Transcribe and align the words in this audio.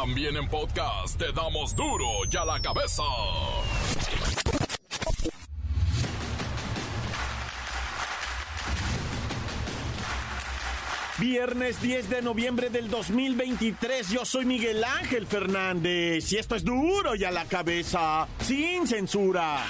También 0.00 0.36
en 0.36 0.48
podcast 0.48 1.18
te 1.18 1.32
damos 1.32 1.74
duro 1.74 2.06
y 2.30 2.36
a 2.36 2.44
la 2.44 2.60
cabeza. 2.60 3.02
Viernes 11.18 11.82
10 11.82 12.10
de 12.10 12.22
noviembre 12.22 12.70
del 12.70 12.88
2023, 12.88 14.10
yo 14.10 14.24
soy 14.24 14.44
Miguel 14.44 14.84
Ángel 14.84 15.26
Fernández 15.26 16.32
y 16.32 16.36
esto 16.36 16.54
es 16.54 16.64
duro 16.64 17.16
y 17.16 17.24
a 17.24 17.32
la 17.32 17.46
cabeza, 17.46 18.28
sin 18.40 18.86
censura. 18.86 19.64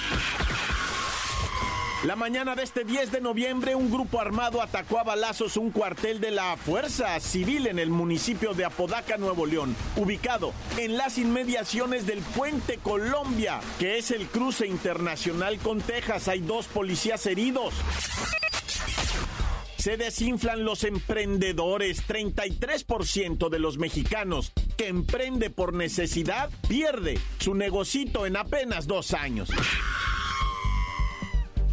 La 2.05 2.15
mañana 2.15 2.55
de 2.55 2.63
este 2.63 2.85
10 2.85 3.11
de 3.11 3.21
noviembre, 3.21 3.75
un 3.75 3.91
grupo 3.91 4.21
armado 4.21 4.63
atacó 4.63 5.01
a 5.01 5.03
balazos 5.03 5.57
un 5.57 5.73
cuartel 5.73 6.21
de 6.21 6.31
la 6.31 6.57
Fuerza 6.57 7.19
Civil 7.19 7.67
en 7.67 7.81
el 7.81 7.91
municipio 7.91 8.55
de 8.55 8.65
Apodaca, 8.65 9.17
Nuevo 9.17 9.47
León, 9.47 9.75
ubicado 9.97 10.53
en 10.77 10.97
las 10.97 11.19
inmediaciones 11.19 12.07
del 12.07 12.21
Puente 12.21 12.79
Colombia, 12.79 13.59
que 13.81 13.99
es 13.99 14.13
el 14.13 14.29
cruce 14.29 14.69
internacional 14.69 15.59
con 15.59 15.81
Texas. 15.81 16.29
Hay 16.29 16.39
dos 16.39 16.67
policías 16.67 17.27
heridos. 17.27 17.75
Se 19.77 19.97
desinflan 19.97 20.65
los 20.65 20.85
emprendedores. 20.85 22.07
33% 22.07 23.49
de 23.49 23.59
los 23.59 23.79
mexicanos 23.79 24.53
que 24.77 24.87
emprende 24.87 25.51
por 25.51 25.75
necesidad 25.75 26.49
pierde 26.69 27.19
su 27.41 27.57
negocito 27.57 28.25
en 28.25 28.37
apenas 28.37 28.87
dos 28.87 29.15
años. 29.15 29.49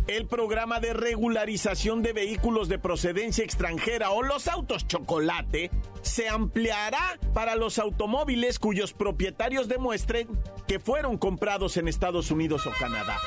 El 0.08 0.28
programa 0.28 0.80
de 0.80 0.94
regularización 0.94 2.04
de 2.04 2.14
vehículos 2.14 2.70
de 2.70 2.78
procedencia 2.78 3.44
extranjera 3.44 4.12
o 4.12 4.22
los 4.22 4.48
autos 4.48 4.88
chocolate 4.88 5.72
se 6.04 6.30
ampliará 6.30 7.20
para 7.34 7.56
los 7.56 7.80
automóviles 7.80 8.60
cuyos 8.60 8.94
propietarios 8.94 9.68
demuestren 9.68 10.28
que 10.68 10.80
fueron 10.80 11.18
comprados 11.18 11.78
en 11.78 11.88
Estados 11.88 12.30
Unidos 12.30 12.68
o 12.68 12.72
Canadá. 12.80 13.18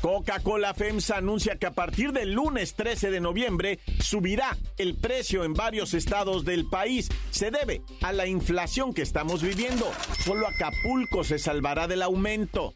Coca-Cola 0.00 0.72
FEMSA 0.72 1.18
anuncia 1.18 1.56
que 1.56 1.66
a 1.66 1.72
partir 1.72 2.12
del 2.12 2.32
lunes 2.32 2.74
13 2.74 3.10
de 3.10 3.20
noviembre 3.20 3.80
subirá 4.00 4.56
el 4.78 4.96
precio 4.96 5.44
en 5.44 5.52
varios 5.52 5.92
estados 5.92 6.46
del 6.46 6.66
país. 6.70 7.10
Se 7.30 7.50
debe 7.50 7.82
a 8.00 8.12
la 8.12 8.26
inflación 8.26 8.94
que 8.94 9.02
estamos 9.02 9.42
viviendo. 9.42 9.90
Solo 10.24 10.46
Acapulco 10.46 11.24
se 11.24 11.38
salvará 11.38 11.86
del 11.86 12.00
aumento. 12.00 12.74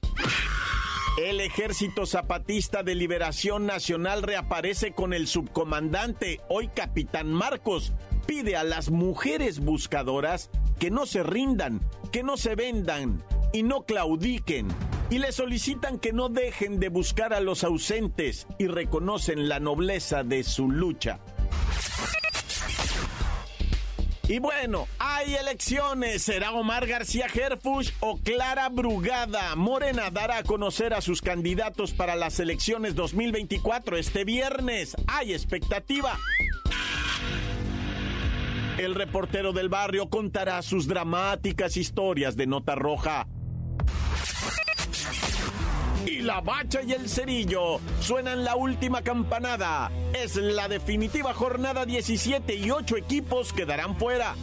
El 1.18 1.40
Ejército 1.40 2.06
Zapatista 2.06 2.82
de 2.82 2.94
Liberación 2.94 3.66
Nacional 3.66 4.22
reaparece 4.22 4.92
con 4.92 5.12
el 5.12 5.26
subcomandante, 5.26 6.40
hoy 6.48 6.68
capitán 6.68 7.30
Marcos. 7.30 7.92
Pide 8.26 8.56
a 8.56 8.64
las 8.64 8.90
mujeres 8.90 9.60
buscadoras 9.60 10.48
que 10.78 10.90
no 10.90 11.04
se 11.04 11.22
rindan, 11.22 11.82
que 12.12 12.22
no 12.22 12.38
se 12.38 12.54
vendan 12.54 13.22
y 13.52 13.62
no 13.62 13.82
claudiquen 13.82 14.68
y 15.10 15.18
le 15.18 15.32
solicitan 15.32 15.98
que 15.98 16.14
no 16.14 16.30
dejen 16.30 16.80
de 16.80 16.88
buscar 16.88 17.34
a 17.34 17.40
los 17.40 17.62
ausentes 17.64 18.46
y 18.58 18.68
reconocen 18.68 19.50
la 19.50 19.60
nobleza 19.60 20.24
de 20.24 20.42
su 20.42 20.70
lucha. 20.70 21.20
Y 24.28 24.38
bueno, 24.38 24.86
hay 24.98 25.34
elecciones. 25.34 26.22
¿Será 26.22 26.52
Omar 26.52 26.86
García 26.86 27.26
Herfush 27.32 27.90
o 28.00 28.18
Clara 28.18 28.68
Brugada? 28.68 29.54
Morena 29.56 30.10
dará 30.10 30.38
a 30.38 30.42
conocer 30.42 30.94
a 30.94 31.00
sus 31.00 31.20
candidatos 31.20 31.92
para 31.92 32.16
las 32.16 32.38
elecciones 32.40 32.94
2024 32.94 33.96
este 33.96 34.24
viernes. 34.24 34.96
Hay 35.06 35.32
expectativa. 35.32 36.18
El 38.78 38.94
reportero 38.94 39.52
del 39.52 39.68
barrio 39.68 40.08
contará 40.08 40.62
sus 40.62 40.86
dramáticas 40.86 41.76
historias 41.76 42.36
de 42.36 42.46
nota 42.46 42.74
roja 42.74 43.26
la 46.22 46.40
bacha 46.40 46.82
y 46.82 46.92
el 46.92 47.08
cerillo 47.08 47.80
suenan 48.00 48.44
la 48.44 48.56
última 48.56 49.02
campanada. 49.02 49.90
Es 50.12 50.36
la 50.36 50.68
definitiva 50.68 51.34
jornada 51.34 51.84
17 51.84 52.54
y 52.54 52.70
8 52.70 52.96
equipos 52.96 53.52
quedarán 53.52 53.96
fuera. 53.96 54.34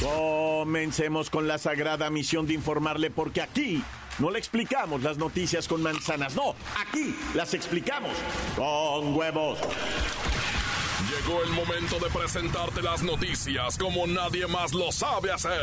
Comencemos 0.00 1.30
con 1.30 1.46
la 1.46 1.58
sagrada 1.58 2.10
misión 2.10 2.46
de 2.46 2.54
informarle 2.54 3.10
porque 3.10 3.40
aquí 3.42 3.82
no 4.18 4.30
le 4.30 4.38
explicamos 4.38 5.02
las 5.02 5.16
noticias 5.18 5.68
con 5.68 5.82
manzanas, 5.82 6.34
no, 6.34 6.54
aquí 6.80 7.14
las 7.34 7.54
explicamos 7.54 8.12
con 8.56 9.14
huevos. 9.14 9.58
Llegó 11.10 11.42
el 11.42 11.50
momento 11.50 11.98
de 11.98 12.10
presentarte 12.10 12.82
las 12.82 13.02
noticias 13.02 13.76
como 13.78 14.06
nadie 14.06 14.46
más 14.46 14.72
lo 14.72 14.92
sabe 14.92 15.32
hacer. 15.32 15.62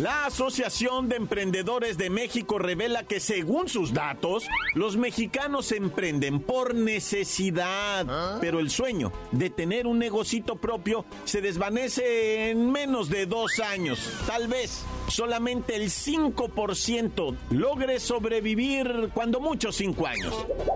La 0.00 0.26
Asociación 0.26 1.08
de 1.08 1.16
Emprendedores 1.16 1.96
de 1.96 2.10
México 2.10 2.58
revela 2.58 3.04
que 3.04 3.18
según 3.18 3.66
sus 3.70 3.94
datos, 3.94 4.44
los 4.74 4.98
mexicanos 4.98 5.72
emprenden 5.72 6.40
por 6.40 6.74
necesidad, 6.74 8.38
pero 8.38 8.60
el 8.60 8.68
sueño 8.68 9.10
de 9.32 9.48
tener 9.48 9.86
un 9.86 9.98
negocito 9.98 10.56
propio 10.56 11.06
se 11.24 11.40
desvanece 11.40 12.50
en 12.50 12.70
menos 12.70 13.08
de 13.08 13.24
dos 13.24 13.58
años. 13.58 13.98
Tal 14.26 14.48
vez 14.48 14.84
solamente 15.08 15.76
el 15.76 15.90
5% 15.90 17.36
logre 17.50 18.00
sobrevivir 18.00 19.10
cuando 19.14 19.40
mucho 19.40 19.72
cinco 19.72 20.06
años. 20.06 20.34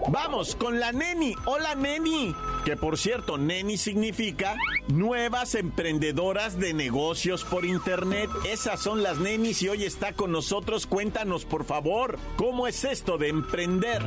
Vamos 0.08 0.56
con 0.56 0.80
la 0.80 0.92
Neni. 0.92 1.34
Hola 1.46 1.74
Neni. 1.74 2.34
Que 2.64 2.76
por 2.76 2.98
cierto, 2.98 3.38
Neni 3.38 3.76
significa 3.76 4.56
nuevas 4.88 5.54
emprendedoras 5.54 6.58
de 6.58 6.74
negocios 6.74 7.44
por 7.44 7.64
internet. 7.64 8.28
Esas 8.44 8.80
son 8.80 9.02
las 9.02 9.18
Nenis 9.18 9.62
y 9.62 9.68
hoy 9.68 9.84
está 9.84 10.12
con 10.12 10.32
nosotros. 10.32 10.86
Cuéntanos 10.86 11.44
por 11.44 11.64
favor, 11.64 12.18
¿cómo 12.36 12.66
es 12.66 12.84
esto 12.84 13.18
de 13.18 13.28
emprender? 13.28 14.02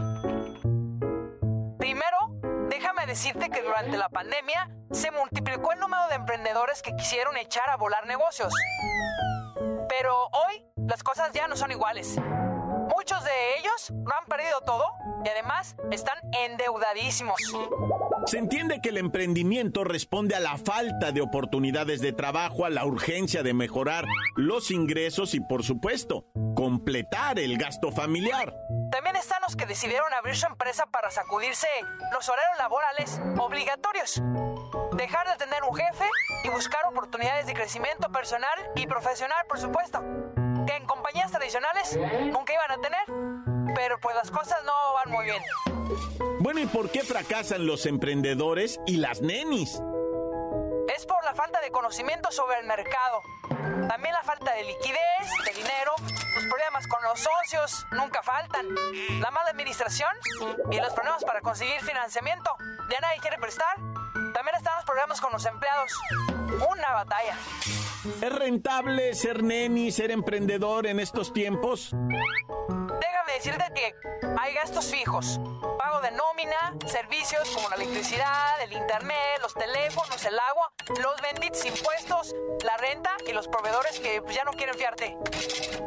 Primero, 1.77 2.17
déjame 2.69 3.05
decirte 3.05 3.49
que 3.49 3.61
durante 3.61 3.97
la 3.97 4.09
pandemia 4.09 4.69
se 4.91 5.11
multiplicó 5.11 5.71
el 5.73 5.79
número 5.79 6.07
de 6.09 6.15
emprendedores 6.15 6.81
que 6.81 6.95
quisieron 6.95 7.35
echar 7.37 7.69
a 7.69 7.77
volar 7.77 8.05
negocios. 8.07 8.53
Las 10.87 11.03
cosas 11.03 11.31
ya 11.33 11.47
no 11.47 11.55
son 11.55 11.71
iguales. 11.71 12.17
Muchos 12.95 13.23
de 13.23 13.57
ellos 13.59 13.91
no 13.91 14.11
han 14.19 14.25
perdido 14.25 14.61
todo 14.61 14.85
y 15.23 15.29
además 15.29 15.75
están 15.91 16.17
endeudadísimos. 16.31 17.39
Se 18.25 18.37
entiende 18.37 18.81
que 18.81 18.89
el 18.89 18.97
emprendimiento 18.97 19.83
responde 19.83 20.35
a 20.35 20.39
la 20.39 20.57
falta 20.57 21.11
de 21.11 21.21
oportunidades 21.21 22.01
de 22.01 22.13
trabajo, 22.13 22.65
a 22.65 22.69
la 22.69 22.85
urgencia 22.85 23.43
de 23.43 23.53
mejorar 23.53 24.05
los 24.35 24.71
ingresos 24.71 25.33
y, 25.33 25.39
por 25.39 25.63
supuesto, 25.63 26.27
completar 26.55 27.39
el 27.39 27.57
gasto 27.57 27.91
familiar. 27.91 28.53
También 28.91 29.15
están 29.15 29.41
los 29.41 29.55
que 29.55 29.65
decidieron 29.65 30.13
abrir 30.13 30.35
su 30.35 30.45
empresa 30.45 30.85
para 30.85 31.09
sacudirse 31.11 31.67
los 32.11 32.27
horarios 32.29 32.57
laborales 32.57 33.21
obligatorios, 33.39 34.21
dejar 34.95 35.27
de 35.29 35.37
tener 35.37 35.63
un 35.63 35.75
jefe 35.75 36.05
y 36.43 36.49
buscar 36.49 36.85
oportunidades 36.85 37.47
de 37.47 37.53
crecimiento 37.53 38.11
personal 38.11 38.57
y 38.75 38.87
profesional, 38.87 39.45
por 39.47 39.59
supuesto, 39.59 40.01
que 40.65 40.75
en 40.75 40.85
compañías 40.85 41.31
tradicionales 41.31 41.97
nunca 42.31 42.53
iban 42.53 42.71
a 42.71 42.77
tener, 42.77 43.73
pero 43.75 43.99
pues 43.99 44.15
las 44.15 44.31
cosas 44.31 44.59
no 44.65 44.73
van 44.93 45.11
muy 45.11 45.25
bien. 45.25 45.41
Bueno, 46.39 46.59
¿y 46.59 46.65
por 46.65 46.89
qué 46.91 47.01
fracasan 47.01 47.65
los 47.65 47.85
emprendedores 47.85 48.79
y 48.85 48.97
las 48.97 49.21
nenis? 49.21 49.81
Es 50.95 51.05
por 51.05 51.23
la 51.23 51.33
falta 51.33 51.61
de 51.61 51.71
conocimiento 51.71 52.31
sobre 52.31 52.59
el 52.59 52.67
mercado. 52.67 53.21
También 53.87 54.13
la 54.13 54.23
falta 54.23 54.53
de 54.53 54.63
liquidez, 54.63 54.99
de 55.45 55.53
dinero, 55.53 55.93
los 56.35 56.45
problemas 56.45 56.87
con 56.87 57.01
los 57.03 57.19
socios 57.19 57.85
nunca 57.91 58.21
faltan. 58.23 58.67
La 59.19 59.31
mala 59.31 59.49
administración 59.49 60.11
y 60.71 60.79
los 60.79 60.93
problemas 60.93 61.23
para 61.23 61.41
conseguir 61.41 61.81
financiamiento. 61.81 62.55
Ya 62.89 62.99
nadie 62.99 63.19
quiere 63.19 63.37
prestar. 63.37 63.75
También 64.33 64.55
están 64.57 64.75
los 64.75 64.85
problemas 64.85 65.21
con 65.21 65.31
los 65.31 65.45
empleados. 65.45 65.91
Una 66.55 66.93
batalla. 66.93 67.37
¿Es 68.21 68.33
rentable 68.33 69.13
ser 69.15 69.43
neni, 69.43 69.91
ser 69.91 70.11
emprendedor 70.11 70.87
en 70.87 70.99
estos 70.99 71.33
tiempos? 71.33 71.91
Déjame 71.91 73.33
decirte 73.33 73.65
que 73.73 73.93
hay 74.39 74.53
gastos 74.53 74.91
fijos. 74.91 75.39
Pago 75.79 76.01
de 76.01 76.11
nómina, 76.11 76.75
servicios 76.85 77.49
como 77.55 77.69
la 77.69 77.75
electricidad, 77.75 78.61
el 78.61 78.73
internet, 78.73 79.39
los 79.41 79.53
teléfonos, 79.53 80.23
el 80.25 80.37
agua, 80.37 80.71
los 81.01 81.21
benditos 81.21 81.65
impuestos, 81.65 82.35
la 82.63 82.77
renta 82.77 83.11
y 83.27 83.31
los 83.31 83.47
proveedores 83.47 83.99
que 83.99 84.21
ya 84.33 84.43
no 84.43 84.51
quieren 84.51 84.75
fiarte. 84.75 85.17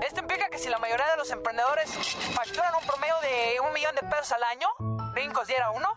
Esto 0.07 0.21
implica 0.21 0.49
que 0.49 0.59
si 0.59 0.69
la 0.69 0.79
mayoría 0.79 1.11
de 1.11 1.17
los 1.17 1.31
emprendedores 1.31 1.91
facturan 2.35 2.75
un 2.81 2.87
promedio 2.87 3.15
de 3.21 3.61
un 3.61 3.73
millón 3.73 3.95
de 3.95 4.03
pesos 4.03 4.33
al 4.33 4.43
año, 4.43 4.69
brincos 5.17 5.47
diera 5.47 5.71
uno, 5.71 5.89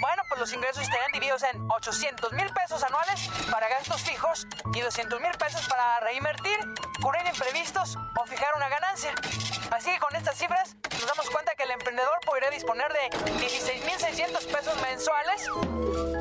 bueno, 0.00 0.22
pues 0.28 0.38
los 0.38 0.52
ingresos 0.52 0.84
estarían 0.84 1.10
divididos 1.10 1.42
en 1.42 1.68
800 1.68 2.32
mil 2.32 2.48
pesos 2.50 2.80
anuales 2.84 3.28
para 3.50 3.68
gastos 3.68 4.00
fijos 4.02 4.46
y 4.72 4.80
200 4.80 5.20
mil 5.20 5.32
pesos 5.32 5.66
para 5.66 5.98
reinvertir, 5.98 6.56
cubrir 7.02 7.26
imprevistos 7.26 7.96
o 7.96 8.24
fijar 8.26 8.54
una 8.54 8.68
ganancia. 8.68 9.12
Así 9.72 9.90
que 9.90 9.98
con 9.98 10.14
estas 10.14 10.36
cifras 10.36 10.76
nos 10.92 11.06
damos 11.08 11.28
cuenta 11.30 11.56
que 11.56 11.64
el 11.64 11.72
emprendedor 11.72 12.20
podría 12.24 12.50
disponer 12.50 12.86
de 12.92 13.10
16.600 13.40 14.46
pesos 14.46 14.80
mensuales, 14.80 15.48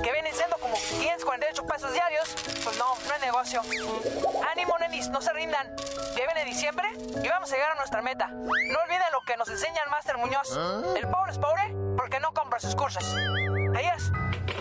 que 0.03 0.11
vienen 0.11 0.33
siendo 0.33 0.57
como 0.57 0.75
548 0.77 1.63
pesos 1.67 1.93
diarios. 1.93 2.35
Pues 2.63 2.75
no, 2.79 2.85
no 3.07 3.13
es 3.13 3.21
negocio. 3.21 3.61
Ánimo, 4.51 4.75
nenis, 4.79 5.09
no 5.09 5.21
se 5.21 5.31
rindan. 5.33 5.75
Ya 6.17 6.25
viene 6.25 6.43
diciembre 6.45 6.89
y 7.23 7.27
vamos 7.27 7.51
a 7.51 7.55
llegar 7.55 7.73
a 7.73 7.75
nuestra 7.75 8.01
meta. 8.01 8.29
No 8.29 8.79
olviden 8.79 9.11
lo 9.11 9.21
que 9.21 9.37
nos 9.37 9.47
enseña 9.47 9.83
el 9.83 9.91
Máster 9.91 10.17
Muñoz. 10.17 10.57
El 10.95 11.07
pobre 11.07 11.31
es 11.33 11.37
pobre 11.37 11.86
porque 12.07 12.21
no 12.21 12.31
compra 12.31 12.57
sus 12.57 12.73
cursos. 12.73 13.03
Ellas. 13.77 14.13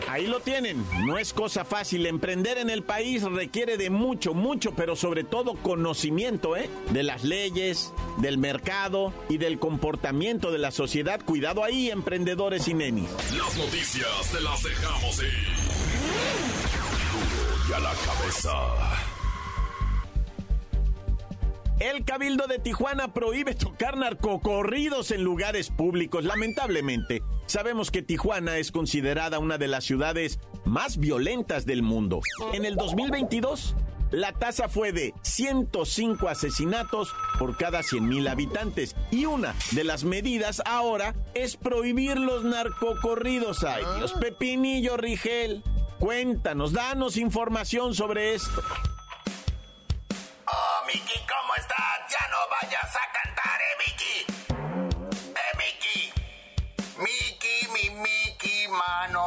Ahí 0.08 0.26
lo 0.26 0.40
tienen. 0.40 0.84
No 1.04 1.16
es 1.16 1.32
cosa 1.32 1.64
fácil. 1.64 2.04
Emprender 2.06 2.58
en 2.58 2.70
el 2.70 2.82
país 2.82 3.22
requiere 3.22 3.76
de 3.76 3.88
mucho, 3.88 4.34
mucho, 4.34 4.74
pero 4.74 4.96
sobre 4.96 5.22
todo 5.22 5.54
conocimiento, 5.54 6.56
¿eh? 6.56 6.68
De 6.90 7.04
las 7.04 7.22
leyes, 7.22 7.92
del 8.18 8.36
mercado 8.36 9.12
y 9.28 9.38
del 9.38 9.60
comportamiento 9.60 10.50
de 10.50 10.58
la 10.58 10.72
sociedad. 10.72 11.20
Cuidado 11.24 11.62
ahí, 11.62 11.88
emprendedores 11.88 12.66
y 12.66 12.74
nenis. 12.74 13.08
Las 13.38 13.56
noticias 13.56 14.32
te 14.32 14.40
las 14.40 14.60
dejamos 14.64 15.22
ir. 15.22 15.54
Duro 17.12 17.70
y 17.70 17.72
a 17.74 17.78
la 17.78 17.92
cabeza. 17.92 19.05
El 21.78 22.06
Cabildo 22.06 22.46
de 22.46 22.58
Tijuana 22.58 23.12
prohíbe 23.12 23.54
tocar 23.54 23.98
narcocorridos 23.98 25.10
en 25.10 25.22
lugares 25.22 25.68
públicos. 25.68 26.24
Lamentablemente, 26.24 27.22
sabemos 27.44 27.90
que 27.90 28.00
Tijuana 28.00 28.56
es 28.56 28.72
considerada 28.72 29.38
una 29.38 29.58
de 29.58 29.68
las 29.68 29.84
ciudades 29.84 30.40
más 30.64 30.96
violentas 30.96 31.66
del 31.66 31.82
mundo. 31.82 32.20
En 32.54 32.64
el 32.64 32.76
2022, 32.76 33.76
la 34.10 34.32
tasa 34.32 34.70
fue 34.70 34.92
de 34.92 35.12
105 35.20 36.28
asesinatos 36.28 37.12
por 37.38 37.58
cada 37.58 37.80
100.000 37.80 38.30
habitantes. 38.30 38.96
Y 39.10 39.26
una 39.26 39.54
de 39.72 39.84
las 39.84 40.04
medidas 40.04 40.62
ahora 40.64 41.14
es 41.34 41.58
prohibir 41.58 42.16
los 42.16 42.42
narcocorridos. 42.42 43.64
Ay, 43.64 43.84
Dios, 43.98 44.14
Pepinillo 44.14 44.96
Rigel, 44.96 45.62
cuéntanos, 45.98 46.72
danos 46.72 47.18
información 47.18 47.94
sobre 47.94 48.34
esto. 48.34 48.62
Oh, 50.48 50.86
Miki, 50.86 51.18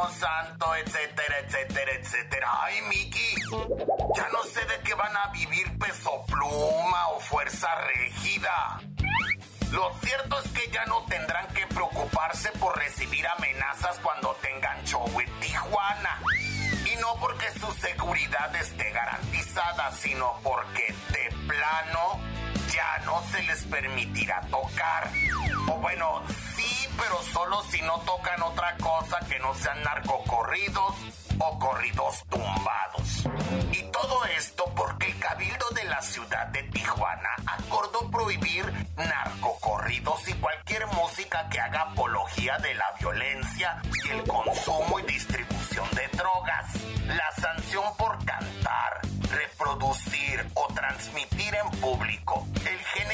santo, 0.08 0.74
etcétera, 0.76 1.38
etcétera, 1.40 1.92
etcétera. 1.92 2.48
Ay, 2.62 2.82
Miki. 2.88 3.34
Ya 4.16 4.28
no 4.30 4.42
sé 4.44 4.64
de 4.64 4.80
qué 4.84 4.94
van 4.94 5.16
a 5.16 5.28
vivir 5.28 5.78
peso 5.78 6.24
pluma 6.26 7.08
o 7.08 7.20
fuerza 7.20 7.68
rígida. 7.86 8.80
Lo 9.70 9.92
cierto 10.02 10.40
es 10.40 10.50
que 10.50 10.70
ya 10.70 10.84
no 10.86 11.04
tendrán 11.04 11.46
que 11.48 11.66
preocuparse 11.68 12.50
por 12.52 12.76
recibir 12.76 13.26
amenazas 13.28 13.98
cuando 14.00 14.34
tengan 14.42 14.82
show 14.84 15.06
en 15.20 15.40
Tijuana. 15.40 16.18
Y 16.92 16.96
no 16.96 17.14
porque 17.20 17.46
su 17.58 17.70
seguridad 17.74 18.54
esté 18.56 18.90
garantizada, 18.90 19.92
sino 19.92 20.40
porque 20.42 20.94
de 21.12 21.36
plano 21.46 22.20
ya 22.72 22.98
no 23.04 23.22
se 23.30 23.42
les 23.42 23.64
permitirá 23.64 24.40
tocar. 24.50 25.10
O 25.68 25.74
bueno, 25.78 26.22
sí, 26.60 26.88
pero 26.98 27.22
solo 27.22 27.62
si 27.64 27.80
no 27.82 27.98
tocan 28.00 28.42
otra 28.42 28.76
cosa 28.78 29.18
que 29.28 29.38
no 29.38 29.54
sean 29.54 29.82
narcocorridos 29.82 30.94
o 31.38 31.58
corridos 31.58 32.24
tumbados. 32.28 33.24
Y 33.72 33.82
todo 33.90 34.24
esto 34.36 34.64
porque 34.76 35.06
el 35.06 35.18
Cabildo 35.18 35.68
de 35.70 35.84
la 35.84 36.02
ciudad 36.02 36.46
de 36.48 36.62
Tijuana 36.64 37.30
acordó 37.46 38.10
prohibir 38.10 38.64
narcocorridos 38.96 40.28
y 40.28 40.34
cualquier 40.34 40.86
música 40.88 41.48
que 41.48 41.60
haga 41.60 41.82
apología 41.82 42.58
de 42.58 42.74
la 42.74 42.86
violencia 42.98 43.80
y 44.04 44.10
el 44.10 44.22
consumo 44.24 45.00
y 45.00 45.02
distribución 45.04 45.88
de 45.92 46.08
drogas. 46.08 46.66
La 47.06 47.30
sanción 47.40 47.84
por 47.96 48.24
cantar, 48.24 49.00
reproducir 49.30 50.46
o 50.54 50.66
transmitir 50.74 51.54
en 51.54 51.70
público 51.80 52.46
el 52.64 52.78
género 52.78 53.09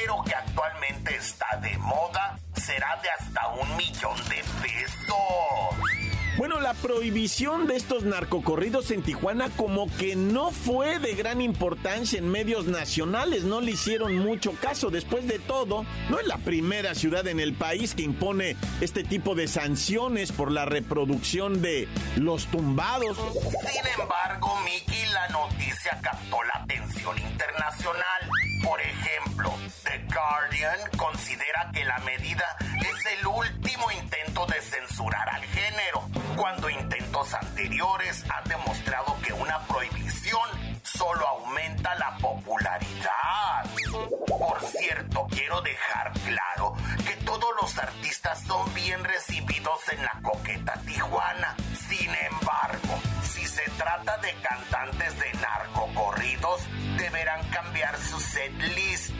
prohibición 6.86 7.66
de 7.66 7.74
estos 7.74 8.04
narcocorridos 8.04 8.92
en 8.92 9.02
Tijuana 9.02 9.50
como 9.56 9.88
que 9.96 10.14
no 10.14 10.52
fue 10.52 11.00
de 11.00 11.16
gran 11.16 11.40
importancia 11.40 12.16
en 12.16 12.30
medios 12.30 12.66
nacionales, 12.66 13.42
no 13.42 13.60
le 13.60 13.72
hicieron 13.72 14.16
mucho 14.18 14.52
caso. 14.52 14.88
Después 14.88 15.26
de 15.26 15.40
todo, 15.40 15.84
no 16.08 16.20
es 16.20 16.28
la 16.28 16.38
primera 16.38 16.94
ciudad 16.94 17.26
en 17.26 17.40
el 17.40 17.54
país 17.54 17.96
que 17.96 18.04
impone 18.04 18.56
este 18.80 19.02
tipo 19.02 19.34
de 19.34 19.48
sanciones 19.48 20.30
por 20.30 20.52
la 20.52 20.64
reproducción 20.64 21.60
de 21.60 21.88
los 22.14 22.46
tumbados. 22.46 23.18
Sin 23.18 24.00
embargo, 24.00 24.56
Miki, 24.64 25.06
la 25.06 25.26
noticia 25.30 25.98
captó 26.00 26.40
la 26.44 26.62
atención 26.62 27.18
internacional. 27.18 28.30
Por 28.62 28.80
ejemplo, 28.80 29.52
The 29.82 30.06
Guardian 30.14 30.78
considera 30.96 31.68
que 31.74 31.84
la 31.84 31.98
medida 31.98 32.44
es 32.80 33.18
el 33.18 33.26
último 33.26 33.90
intento 33.90 34.46
de 34.46 34.60
censurar 34.60 35.28
al 35.28 35.42
género, 35.42 36.08
cuando 36.36 36.68
intentos 36.68 37.32
anteriores 37.34 38.24
han 38.28 38.44
demostrado 38.48 39.16
que 39.22 39.32
una 39.32 39.58
prohibición 39.60 40.48
solo 40.82 41.26
aumenta 41.26 41.94
la 41.94 42.16
popularidad. 42.18 43.64
Por 44.26 44.60
cierto, 44.66 45.26
quiero 45.30 45.62
dejar 45.62 46.12
claro 46.26 46.74
que 47.06 47.14
todos 47.24 47.48
los 47.60 47.78
artistas 47.78 48.42
son 48.42 48.72
bien 48.74 49.02
recibidos 49.02 49.80
en 49.90 50.02
la 50.04 50.20
coqueta 50.22 50.74
Tijuana. 50.86 51.56
Sin 51.88 52.10
embargo, 52.14 53.00
si 53.22 53.46
se 53.46 53.62
trata 53.78 54.18
de 54.18 54.34
cantantes 54.42 55.18
de 55.18 55.32
narcocorridos, 55.34 56.60
deberán 56.98 57.48
cambiar 57.50 57.96
su 57.98 58.20
set 58.20 58.52
list. 58.52 59.10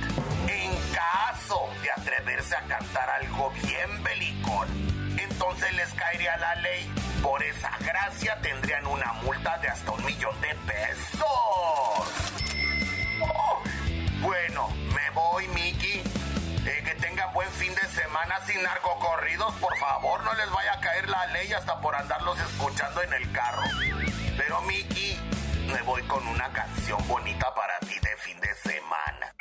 En 0.49 0.93
caso 0.93 1.69
de 1.83 1.91
atreverse 1.91 2.57
a 2.57 2.63
cantar 2.63 3.09
algo 3.11 3.51
bien 3.63 4.03
belicón, 4.03 4.69
entonces 5.19 5.73
les 5.75 5.93
caería 5.95 6.37
la. 6.37 6.56
Por 7.27 7.43
esa 7.43 7.77
gracia 7.81 8.41
tendrían 8.41 8.87
una 8.87 9.13
multa 9.15 9.59
de 9.59 9.67
hasta 9.67 9.91
un 9.91 10.05
millón 10.05 10.41
de 10.41 10.55
pesos. 10.65 11.25
Oh, 13.21 13.65
bueno, 14.21 14.69
me 14.95 15.11
voy, 15.11 15.49
Miki. 15.49 16.05
Eh, 16.65 16.83
que 16.85 16.95
tengan 17.01 17.33
buen 17.33 17.51
fin 17.51 17.75
de 17.75 17.85
semana 17.89 18.39
sin 18.47 18.63
narcocorridos. 18.63 19.53
Por 19.57 19.77
favor, 19.77 20.23
no 20.23 20.35
les 20.35 20.49
vaya 20.53 20.75
a 20.75 20.81
caer 20.81 21.09
la 21.09 21.27
ley 21.27 21.53
hasta 21.53 21.81
por 21.81 21.97
andarlos 21.97 22.39
escuchando 22.39 23.03
en 23.03 23.13
el 23.15 23.33
carro. 23.33 23.63
Pero, 24.37 24.61
Miki, 24.61 25.19
me 25.67 25.83
voy 25.83 26.05
con 26.05 26.25
una 26.29 26.53
canción 26.53 27.05
bonita 27.09 27.53
para 27.57 27.81
ti 27.81 27.99
de 27.99 28.17
fin 28.19 28.39
de 28.39 28.55
semana. 28.55 29.35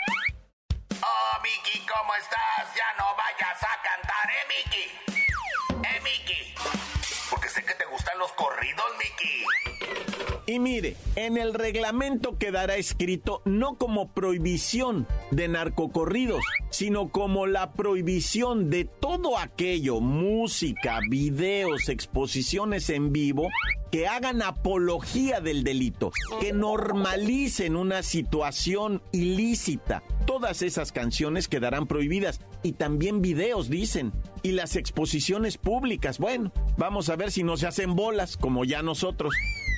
Oh, 1.03 1.39
Miki, 1.43 1.85
¿cómo 1.85 2.15
estás? 2.15 2.75
Ya 2.75 2.97
no 2.97 3.15
vayas 3.15 3.61
a 3.61 3.81
cantar, 3.83 4.31
¿eh, 4.31 4.47
Miki? 4.49 5.87
¿Eh, 5.87 6.01
Miki? 6.01 6.94
Porque 7.29 7.49
sé 7.49 7.63
que 7.63 7.73
te 7.73 7.85
gustan 7.85 8.17
los 8.19 8.31
corridos, 8.33 8.85
Miki. 8.97 10.34
Y 10.47 10.59
mire, 10.59 10.95
en 11.15 11.37
el 11.37 11.55
reglamento 11.55 12.37
quedará 12.37 12.75
escrito 12.75 13.41
no 13.45 13.77
como 13.77 14.09
prohibición 14.09 15.07
de 15.31 15.47
narcocorridos, 15.47 16.43
sino 16.69 17.09
como 17.09 17.47
la 17.47 17.73
prohibición 17.73 18.69
de 18.69 18.85
todo 18.85 19.39
aquello, 19.39 20.01
música, 20.01 20.99
videos, 21.09 21.89
exposiciones 21.89 22.91
en 22.91 23.11
vivo, 23.11 23.47
que 23.91 24.07
hagan 24.07 24.43
apología 24.43 25.39
del 25.39 25.63
delito, 25.63 26.11
que 26.39 26.53
normalicen 26.53 27.75
una 27.75 28.03
situación 28.03 29.01
ilícita. 29.11 30.03
Todas 30.27 30.61
esas 30.61 30.91
canciones 30.91 31.47
quedarán 31.47 31.87
prohibidas 31.87 32.39
y 32.61 32.73
también 32.73 33.21
videos, 33.21 33.69
dicen. 33.69 34.11
Y 34.43 34.51
las 34.51 34.75
exposiciones 34.75 35.57
públicas, 35.57 36.19
bueno, 36.19 36.51
vamos 36.77 37.09
a 37.09 37.15
ver 37.15 37.31
si 37.31 37.43
no 37.43 37.57
se 37.57 37.65
hacen 37.65 37.95
bolas 37.95 38.37
como 38.37 38.63
ya 38.63 38.83
nosotros. 38.83 39.33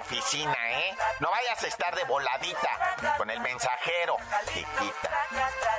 oficina, 0.00 0.56
¿eh? 0.70 0.94
No 1.20 1.30
vayas 1.30 1.62
a 1.62 1.66
estar 1.66 1.94
de 1.94 2.04
voladita 2.04 3.14
con 3.16 3.30
el 3.30 3.40
mensajero, 3.40 4.16
chiquita. 4.46 5.10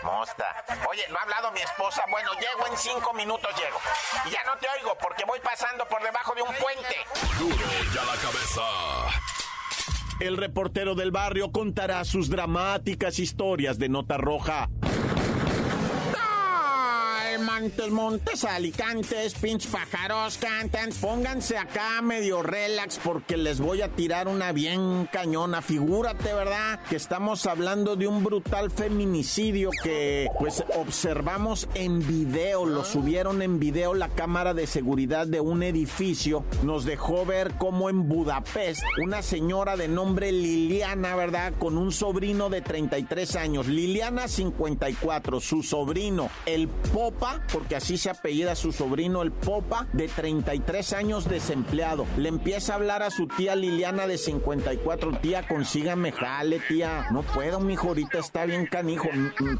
Mosta. 0.04 0.64
Oye, 0.90 1.06
no 1.10 1.18
ha 1.18 1.22
hablado 1.24 1.52
mi 1.52 1.62
esposa. 1.62 2.04
Bueno, 2.10 2.32
llego 2.34 2.68
en 2.68 2.78
cinco 2.78 3.14
minutos, 3.14 3.52
llego. 3.58 3.80
Y 4.26 4.30
ya 4.32 4.44
no 4.44 4.58
te 4.58 4.68
oigo 4.70 4.96
porque 5.02 5.26
voy 5.26 5.40
pasando 5.40 5.86
por 5.86 6.02
debajo 6.04 6.34
de 6.36 6.42
un 6.42 6.54
puente. 6.56 6.96
Duro 7.38 7.56
y 7.94 7.98
a 7.98 8.04
la 8.04 8.16
cabeza. 8.16 8.62
El 10.20 10.38
reportero 10.38 10.94
del 10.94 11.12
barrio 11.12 11.52
contará 11.52 12.06
sus 12.06 12.30
dramáticas 12.30 13.18
historias 13.18 13.80
de 13.80 13.90
nota 13.90 14.18
roja. 14.18 14.70
Montes, 17.62 17.92
Montes, 17.92 18.44
Alicantes, 18.44 19.36
pinch 19.36 19.68
pájaros 19.68 20.40
cantan. 20.40 20.90
Pónganse 21.00 21.60
acá 21.60 22.02
medio 22.02 22.42
relax 22.42 23.00
porque 23.04 23.38
les 23.38 23.60
voy 23.60 23.84
a 23.84 23.90
tirar 23.90 24.28
una 24.28 24.52
bien 24.52 25.08
cañona. 25.12 25.62
Figúrate, 25.62 26.34
¿verdad? 26.34 26.80
Que 26.90 26.96
estamos 26.96 27.46
hablando 27.46 27.96
de 27.96 28.08
un 28.08 28.24
brutal 28.24 28.72
feminicidio 28.72 29.70
que 29.84 30.28
pues 30.40 30.64
observamos 30.76 31.70
en 31.76 32.00
video. 32.00 32.66
Lo 32.66 32.84
subieron 32.84 33.44
en 33.44 33.60
video 33.60 33.94
la 33.94 34.10
cámara 34.10 34.56
de 34.56 34.66
seguridad 34.66 35.28
de 35.28 35.40
un 35.40 35.62
edificio. 35.62 36.44
Nos 36.64 36.84
dejó 36.84 37.28
ver 37.28 37.54
cómo 37.60 37.92
en 37.92 38.10
Budapest 38.10 38.82
una 39.04 39.22
señora 39.22 39.78
de 39.78 39.88
nombre 39.88 40.32
Liliana, 40.32 41.16
¿verdad? 41.16 41.54
Con 41.60 41.78
un 41.78 41.92
sobrino 41.92 42.50
de 42.50 42.62
33 42.62 43.36
años. 43.36 43.68
Liliana 43.68 44.28
54, 44.28 45.40
su 45.40 45.62
sobrino, 45.62 46.32
el 46.48 46.68
Popa, 46.68 47.42
porque 47.52 47.76
así 47.76 47.98
se 47.98 48.10
apellida 48.10 48.56
su 48.56 48.72
sobrino, 48.72 49.22
el 49.22 49.32
Popa, 49.32 49.88
de 49.94 50.08
33 50.08 50.94
años 50.94 51.30
desempleado. 51.30 52.06
Le 52.18 52.30
empieza 52.30 52.74
a 52.74 52.76
hablar 52.76 53.04
a 53.04 53.12
su 53.12 53.28
tía 53.28 53.56
Liliana 53.56 54.08
de 54.08 54.18
54, 54.18 55.20
tía, 55.20 55.48
consígame 55.48 56.12
jale, 56.12 56.60
tía. 56.60 57.08
No 57.12 57.24
puedo, 57.24 57.60
mijo, 57.60 57.90
ahorita 57.90 58.20
está 58.20 58.46
bien 58.46 58.66
canijo. 58.66 59.10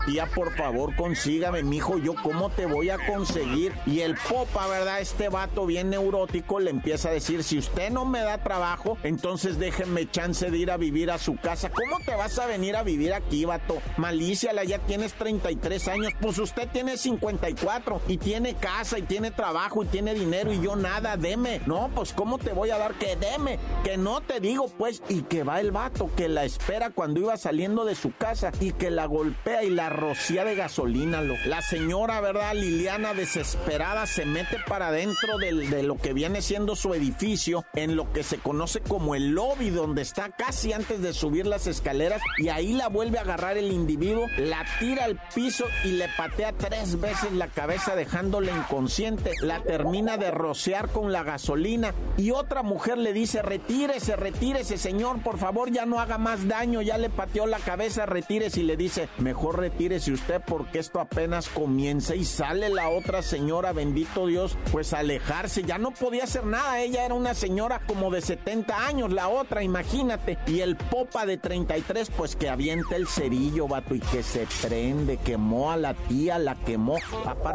Tía, 0.06 0.28
por 0.28 0.56
favor, 0.56 0.96
consígame, 0.96 1.64
mijo, 1.64 1.98
yo 1.98 2.16
cómo 2.22 2.50
te 2.50 2.66
voy 2.66 2.90
a 2.90 2.98
conseguir. 3.06 3.74
Y 3.86 4.02
el 4.02 4.16
Popa, 4.30 4.68
¿verdad? 4.68 5.02
Este 5.02 5.30
vato 5.30 5.66
bien 5.66 5.90
neurótico 5.90 6.60
le 6.60 6.70
empieza 6.72 7.10
a 7.10 7.14
decir, 7.14 7.44
si 7.44 7.58
usted 7.58 7.92
no 7.92 8.06
me 8.06 8.22
da 8.22 8.38
trabajo, 8.44 8.98
entonces 9.04 9.60
déjenme 9.60 10.10
chance 10.10 10.50
de 10.50 10.58
ir 10.58 10.72
a 10.72 10.78
vivir 10.78 11.12
a 11.12 11.18
su 11.18 11.36
casa. 11.36 11.70
¿Cómo 11.70 12.04
te 12.06 12.16
vas 12.16 12.38
a 12.40 12.46
venir 12.46 12.76
a 12.76 12.84
vivir 12.84 13.14
aquí, 13.14 13.46
vato? 13.46 13.82
Malíciala, 13.98 14.64
ya 14.64 14.80
tienes 14.80 15.14
33 15.14 15.88
años, 15.88 16.14
pues 16.22 16.38
usted 16.40 16.68
tiene 16.70 16.98
54 16.98 17.81
y 18.08 18.18
tiene 18.18 18.56
casa 18.56 18.98
y 19.00 19.04
tiene 19.04 19.32
trabajo 19.32 19.84
y 19.84 19.88
tiene 19.88 20.14
dinero 20.14 20.52
y 20.54 20.62
yo 20.62 20.76
nada, 20.76 21.18
deme. 21.18 21.62
No, 21.66 21.90
pues 21.96 22.14
¿cómo 22.14 22.38
te 22.38 22.54
voy 22.54 22.70
a 22.72 22.78
dar 22.78 22.94
que 22.96 23.16
deme? 23.16 23.60
Que 23.84 23.98
no 23.98 24.22
te 24.22 24.40
digo, 24.40 24.68
pues, 24.78 25.02
y 25.10 25.22
que 25.24 25.44
va 25.44 25.60
el 25.60 25.72
vato 25.72 26.10
que 26.16 26.28
la 26.30 26.44
espera 26.44 26.90
cuando 26.92 27.20
iba 27.20 27.38
saliendo 27.38 27.86
de 27.86 27.96
su 27.96 28.14
casa 28.16 28.52
y 28.60 28.72
que 28.72 28.90
la 28.92 29.06
golpea 29.06 29.64
y 29.64 29.70
la 29.70 29.90
rocía 29.90 30.44
de 30.44 30.56
gasolina. 30.56 31.22
Lo. 31.22 31.36
La 31.46 31.62
señora, 31.62 32.22
¿verdad? 32.22 32.54
Liliana, 32.54 33.14
desesperada, 33.14 34.06
se 34.06 34.26
mete 34.26 34.58
para 34.68 34.88
adentro 34.88 35.38
del- 35.38 35.70
de 35.70 35.84
lo 35.84 35.98
que 35.98 36.14
viene 36.14 36.42
siendo 36.42 36.76
su 36.76 36.94
edificio, 36.94 37.66
en 37.74 37.96
lo 37.96 38.12
que 38.14 38.24
se 38.24 38.38
conoce 38.38 38.82
como 38.82 39.16
el 39.16 39.32
lobby, 39.32 39.70
donde 39.70 40.02
está 40.02 40.30
casi 40.30 40.74
antes 40.74 41.02
de 41.02 41.14
subir 41.14 41.48
las 41.48 41.68
escaleras, 41.68 42.22
y 42.38 42.50
ahí 42.50 42.74
la 42.74 42.88
vuelve 42.90 43.18
a 43.18 43.22
agarrar 43.22 43.58
el 43.58 43.72
individuo, 43.72 44.28
la 44.38 44.66
tira 44.80 45.06
al 45.06 45.20
piso 45.34 45.66
y 45.84 45.90
le 45.94 46.08
patea 46.18 46.52
tres 46.54 47.00
veces 47.00 47.32
la 47.34 47.48
cabeza 47.48 47.61
dejándola 47.68 48.52
inconsciente, 48.52 49.32
la 49.42 49.62
termina 49.62 50.18
de 50.18 50.32
rociar 50.32 50.90
con 50.90 51.12
la 51.12 51.24
gasolina 51.24 51.94
y 52.18 52.32
otra 52.32 52.64
mujer 52.64 52.98
le 52.98 53.14
dice, 53.14 53.42
retírese, 53.42 54.16
retírese, 54.16 54.78
señor, 54.78 55.22
por 55.24 55.38
favor, 55.38 55.72
ya 55.72 55.86
no 55.86 56.00
haga 56.00 56.18
más 56.18 56.48
daño, 56.48 56.82
ya 56.82 56.98
le 56.98 57.10
pateó 57.10 57.46
la 57.46 57.60
cabeza, 57.60 58.06
retírese 58.06 58.62
y 58.62 58.64
le 58.64 58.78
dice, 58.78 59.10
mejor 59.20 59.60
retírese 59.60 60.12
usted 60.12 60.42
porque 60.46 60.80
esto 60.80 61.00
apenas 61.00 61.50
comienza 61.50 62.16
y 62.16 62.26
sale 62.26 62.70
la 62.70 62.90
otra 62.90 63.22
señora, 63.22 63.74
bendito 63.74 64.28
Dios, 64.28 64.58
pues 64.72 64.94
alejarse, 64.94 65.64
ya 65.64 65.78
no 65.78 65.92
podía 65.92 66.24
hacer 66.24 66.46
nada, 66.46 66.80
ella 66.80 67.06
era 67.06 67.14
una 67.14 67.34
señora 67.34 67.82
como 67.86 68.12
de 68.12 68.22
70 68.22 68.88
años, 68.88 69.12
la 69.12 69.28
otra, 69.28 69.64
imagínate, 69.64 70.38
y 70.48 70.62
el 70.62 70.76
popa 70.76 71.26
de 71.26 71.38
33, 71.38 72.10
pues 72.12 72.36
que 72.36 72.50
avienta 72.50 72.96
el 72.96 73.08
cerillo, 73.08 73.68
vato, 73.68 73.96
y 73.96 74.00
que 74.00 74.24
se 74.24 74.48
prende, 74.62 75.18
quemó 75.18 75.72
a 75.72 75.78
la 75.78 75.94
tía, 75.94 76.40
la 76.40 76.56
quemó, 76.56 76.98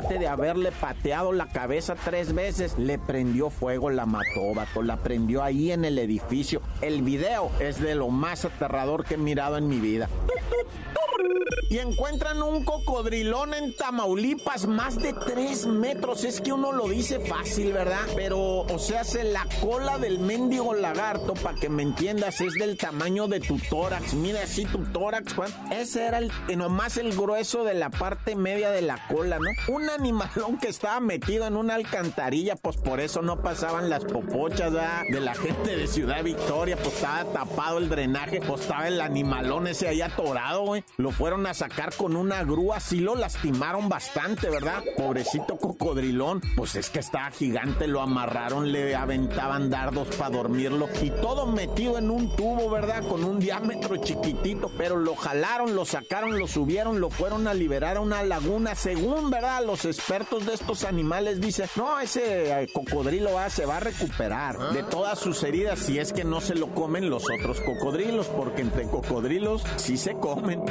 de 0.05 0.29
haberle 0.29 0.73
pateado 0.73 1.33
la 1.33 1.47
cabeza 1.47 1.95
tres 1.95 2.35
veces, 2.35 2.79
le 2.79 2.99
prendió 2.99 3.51
fuego, 3.51 3.91
la 3.91 4.07
mató, 4.07 4.55
la 4.83 4.97
prendió 4.99 5.43
ahí 5.43 5.73
en 5.73 5.85
el 5.85 5.99
edificio. 5.99 6.61
El 6.83 7.03
video 7.03 7.51
es 7.61 7.81
de 7.81 7.95
lo 7.95 8.09
más 8.09 8.45
aterrador 8.45 9.05
que 9.05 9.15
he 9.15 9.19
mirado 9.19 9.57
en 9.57 9.69
mi 9.69 9.79
vida. 9.79 10.09
Y 11.69 11.79
encuentran 11.79 12.43
un 12.43 12.65
cocodrilón 12.65 13.53
en 13.53 13.75
Tamaulipas, 13.75 14.67
más 14.67 14.97
de 14.97 15.13
3 15.13 15.67
metros. 15.67 16.25
Es 16.25 16.41
que 16.41 16.53
uno 16.53 16.73
lo 16.73 16.89
dice 16.89 17.19
fácil, 17.19 17.73
¿verdad? 17.73 18.03
Pero, 18.15 18.61
o 18.61 18.79
sea, 18.79 19.03
se 19.03 19.25
la 19.25 19.47
cola 19.61 19.99
del 19.99 20.21
mendigo 20.21 20.75
lagarto, 20.75 21.35
para 21.35 21.59
que 21.59 21.69
me 21.69 21.83
entiendas, 21.83 22.41
es 22.41 22.55
del 22.55 22.77
tamaño 22.77 23.27
de 23.27 23.41
tu 23.41 23.59
tórax. 23.59 24.15
Mira 24.15 24.43
así 24.43 24.65
tu 24.65 24.85
tórax, 24.85 25.35
Juan. 25.35 25.51
Ese 25.73 26.07
era 26.07 26.19
el, 26.19 26.31
nomás 26.57 26.99
el 26.99 27.17
grueso 27.17 27.65
de 27.65 27.75
la 27.75 27.91
parte 27.91 28.37
media 28.37 28.71
de 28.71 28.83
la 28.83 29.07
cola, 29.09 29.39
¿no? 29.39 29.75
Un 29.75 29.86
animalón 29.91 30.59
que 30.59 30.69
estaba 30.69 31.01
metido 31.01 31.47
en 31.47 31.57
una 31.57 31.75
alcantarilla, 31.75 32.57
pues 32.57 32.77
por 32.77 33.01
eso 33.01 33.23
no 33.23 33.41
pasaban 33.43 33.91
las 33.91 34.05
popochas, 34.05 34.73
¿verdad? 34.73 35.03
De 35.11 35.21
la 35.21 35.35
gente 35.35 35.77
de 35.77 35.87
Ciudad 35.87 36.23
Victoria, 36.23 36.77
pues 36.77 36.95
estaba 36.95 37.25
tapado 37.33 37.79
el 37.79 37.89
drenaje, 37.89 38.41
pues 38.41 38.63
estaba 38.63 38.89
el 38.89 39.01
animalón 39.01 39.67
ese 39.67 39.89
ahí 39.89 40.03
atorado, 40.03 40.63
güey. 40.65 40.85
Lo 40.97 41.11
fueron 41.11 41.47
a 41.47 41.55
sacar 41.55 41.95
con 41.95 42.17
una 42.17 42.45
grúa, 42.45 42.81
sí 42.81 43.01
lo 43.01 43.15
lastimaron 43.15 43.89
bastante, 43.89 44.51
¿verdad? 44.51 44.83
Pobrecito 44.97 45.57
cocodrilón, 45.57 46.41
pues 46.57 46.75
es 46.77 46.91
que 46.91 46.99
estaba 46.99 47.31
gigante, 47.31 47.87
lo 47.87 48.01
amarraron, 48.01 48.73
le 48.73 48.95
aventaban 48.95 49.71
dardos 49.71 50.09
para 50.17 50.31
dormirlo 50.31 50.89
y 51.03 51.11
todo 51.11 51.47
metido 51.47 51.99
en 51.99 52.11
un 52.11 52.35
tubo, 52.37 52.71
¿verdad? 52.71 53.07
Con 53.09 53.25
un 53.25 53.39
diámetro 53.39 53.97
chiquitito, 53.97 54.71
pero 54.77 54.97
lo 54.97 55.15
jalaron, 55.17 55.75
lo 55.75 55.85
sacaron, 55.85 56.39
lo 56.39 56.47
subieron, 56.47 57.01
lo 57.01 57.11
fueron 57.11 57.47
a 57.47 57.55
liberar 57.55 57.97
a 57.97 58.01
una 58.01 58.23
laguna, 58.23 58.75
según, 58.75 59.31
¿verdad? 59.31 59.65
Los 59.77 59.85
expertos 59.85 60.47
de 60.47 60.55
estos 60.55 60.85
animales 60.85 61.39
dicen, 61.39 61.69
no, 61.77 62.01
ese 62.01 62.63
eh, 62.63 62.69
cocodrilo 62.73 63.35
va, 63.35 63.51
se 63.51 63.67
va 63.67 63.77
a 63.77 63.81
recuperar 63.81 64.73
de 64.73 64.83
todas 64.83 65.19
sus 65.19 65.43
heridas 65.43 65.81
si 65.81 65.99
es 65.99 66.15
que 66.15 66.25
no 66.25 66.41
se 66.41 66.55
lo 66.55 66.69
comen 66.69 67.11
los 67.11 67.25
otros 67.25 67.61
cocodrilos, 67.61 68.27
porque 68.29 68.63
entre 68.63 68.85
cocodrilos 68.85 69.63
sí 69.77 69.99
se 69.99 70.15
comen. 70.15 70.63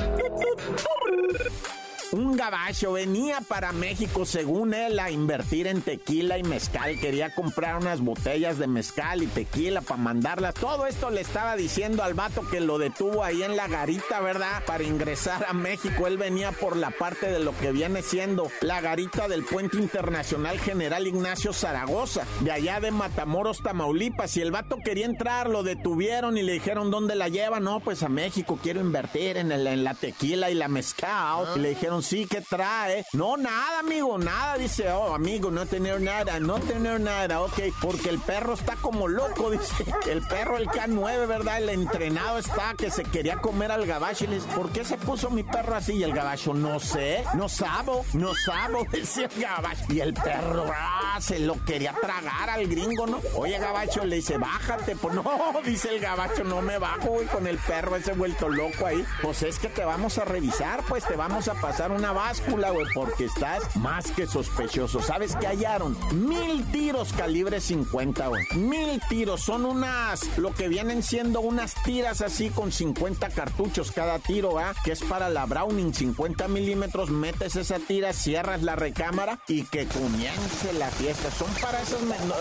Un 2.16 2.38
gabacho, 2.38 2.94
venía 2.94 3.42
para 3.42 3.72
México 3.72 4.26
según 4.26 4.74
él 4.74 5.00
a 5.00 5.12
invertir 5.12 5.68
en 5.68 5.82
tequila 5.82 6.38
y 6.38 6.44
mezcal, 6.44 7.00
quería 7.00 7.34
comprar 7.34 7.78
unas 7.78 8.00
botellas 8.00 8.58
de 8.58 8.68
mezcal 8.68 9.22
y 9.24 9.28
tequila 9.28 9.82
para 9.82 10.02
mandarlas. 10.02 10.54
Todo 10.54 10.86
esto 10.86 11.10
le 11.10 11.22
estaba 11.22 11.56
diciendo 11.56 12.04
al 12.04 12.14
vato 12.14 12.48
que 12.50 12.62
lo 12.62 12.78
detuvo 12.78 13.24
ahí 13.24 13.44
en 13.44 13.56
la 13.56 13.68
garita, 13.68 14.22
¿verdad? 14.22 14.64
Para 14.66 14.84
ingresar 14.84 15.46
a 15.48 15.54
México. 15.54 16.08
Él 16.08 16.18
venía 16.18 16.52
por 16.52 16.78
la 16.78 16.92
parte 16.92 17.28
de 17.28 17.40
lo 17.40 17.56
que 17.58 17.72
viene 17.72 18.02
siendo 18.02 18.50
la 18.62 18.82
garita 18.82 19.28
del 19.28 19.44
puente 19.44 19.78
internacional 19.78 20.60
General 20.60 21.06
Ignacio 21.06 21.54
Zaragoza, 21.54 22.26
de 22.42 22.52
allá 22.52 22.80
de 22.80 22.92
Matamoros, 22.92 23.62
Tamaulipas. 23.62 24.38
Y 24.38 24.42
el 24.42 24.52
vato 24.52 24.78
quería 24.84 25.06
entrar, 25.06 25.50
lo 25.50 25.64
detuvieron 25.64 26.38
y 26.38 26.44
le 26.44 26.54
dijeron, 26.54 26.92
¿dónde 26.92 27.16
la 27.16 27.28
lleva? 27.28 27.60
No, 27.60 27.80
pues 27.80 28.04
a 28.04 28.10
México, 28.10 28.60
quiero 28.62 28.80
invertir 28.80 29.38
en, 29.38 29.52
en 29.52 29.84
la 29.84 29.94
tequila 29.94 30.50
y 30.50 30.54
la 30.54 30.68
mezcal. 30.68 31.48
Y 31.56 31.60
le 31.60 31.70
dijeron, 31.70 32.04
sí, 32.06 32.28
¿qué 32.30 32.42
trae? 32.42 33.06
No, 33.14 33.36
nada, 33.36 33.80
amigo, 33.80 34.18
nada. 34.18 34.58
Dice, 34.58 34.90
oh, 34.92 35.16
amigo, 35.16 35.50
no 35.50 35.66
tener 35.66 36.00
nada, 36.00 36.40
no 36.40 36.60
tener 36.60 37.02
nada, 37.02 37.42
ok, 37.42 37.60
porque 37.82 38.10
el 38.10 38.20
perro 38.20 38.54
está 38.54 38.76
como 38.76 39.08
loco, 39.08 39.50
dice. 39.52 39.86
El 40.10 40.22
perro, 40.22 40.58
el 40.58 40.68
K9, 40.68 41.28
¿verdad? 41.28 41.58
El 41.58 41.70
entrenado 41.70 42.38
está 42.38 42.76
que 42.78 42.92
se 42.92 43.04
quería 43.04 43.38
comer 43.38 43.72
al 43.72 43.86
gabacho. 43.86 44.26
Y 44.26 44.28
le 44.28 44.36
dice, 44.36 44.48
¿por 44.56 44.72
qué 44.72 44.86
se 44.86 44.98
puso 44.98 45.30
mi 45.30 45.44
perro 45.44 45.76
así? 45.76 45.94
Y 45.94 46.04
el 46.04 46.14
gabacho, 46.14 46.54
no 46.54 46.80
sé, 46.80 47.24
no 47.34 47.50
sabo, 47.50 48.06
no 48.14 48.34
sabo, 48.36 48.86
decía 48.92 49.28
el 49.36 49.42
gabacho. 49.42 49.86
Y 49.90 50.00
el 50.00 50.14
perro, 50.14 50.72
ah, 50.74 51.18
se 51.20 51.40
lo 51.40 51.64
quería 51.66 51.94
tragar 51.94 52.50
al 52.52 52.68
gringo, 52.68 53.08
¿no? 53.08 53.20
Oye, 53.36 53.58
gabacho, 53.58 54.06
le 54.06 54.18
dice, 54.18 54.38
bájate. 54.38 54.96
Pues 54.96 55.16
no, 55.16 55.24
dice 55.66 55.90
el 55.90 56.00
gabacho, 56.00 56.44
no 56.44 56.62
me 56.62 56.78
bajo, 56.78 57.08
güey, 57.08 57.28
con 57.28 57.48
el 57.48 57.58
perro 57.58 57.96
ese 57.96 58.14
vuelto 58.14 58.48
loco 58.48 58.86
ahí. 58.86 59.04
Pues 59.22 59.42
es 59.42 59.58
que 59.58 59.70
te 59.70 59.84
vamos 59.84 60.20
a 60.20 60.26
revisar, 60.26 60.84
pues 60.88 61.04
te 61.06 61.16
vamos 61.16 61.48
a 61.48 61.56
pasar 61.56 61.85
una 61.92 62.12
báscula, 62.12 62.72
güey, 62.72 62.86
porque 62.94 63.26
estás 63.26 63.76
más 63.76 64.12
que 64.12 64.28
sospechoso. 64.28 65.02
¿Sabes 65.02 65.36
qué 65.36 65.48
hallaron? 65.48 65.98
Mil 66.14 66.64
tiros 66.72 67.14
calibre 67.14 67.62
50, 67.62 68.28
güey. 68.28 68.44
Mil 68.56 69.02
tiros. 69.10 69.42
Son 69.42 69.66
unas, 69.66 70.38
lo 70.38 70.54
que 70.54 70.68
vienen 70.68 71.04
siendo 71.04 71.42
unas 71.42 71.76
tiras 71.84 72.22
así 72.22 72.50
con 72.50 72.72
50 72.72 73.30
cartuchos 73.30 73.92
cada 73.92 74.20
tiro, 74.20 74.60
¿ah? 74.60 74.74
Que 74.84 74.92
es 74.92 75.02
para 75.02 75.30
la 75.30 75.46
Browning, 75.46 75.94
50 75.94 76.48
milímetros. 76.48 77.10
Metes 77.10 77.56
esa 77.56 77.80
tira, 77.80 78.14
cierras 78.14 78.64
la 78.64 78.76
recámara 78.76 79.40
y 79.48 79.64
que 79.64 79.86
comience 79.86 80.74
la 80.74 80.90
fiesta. 80.90 81.30
Son 81.32 81.52
para 81.62 81.82
esos, 81.82 82.00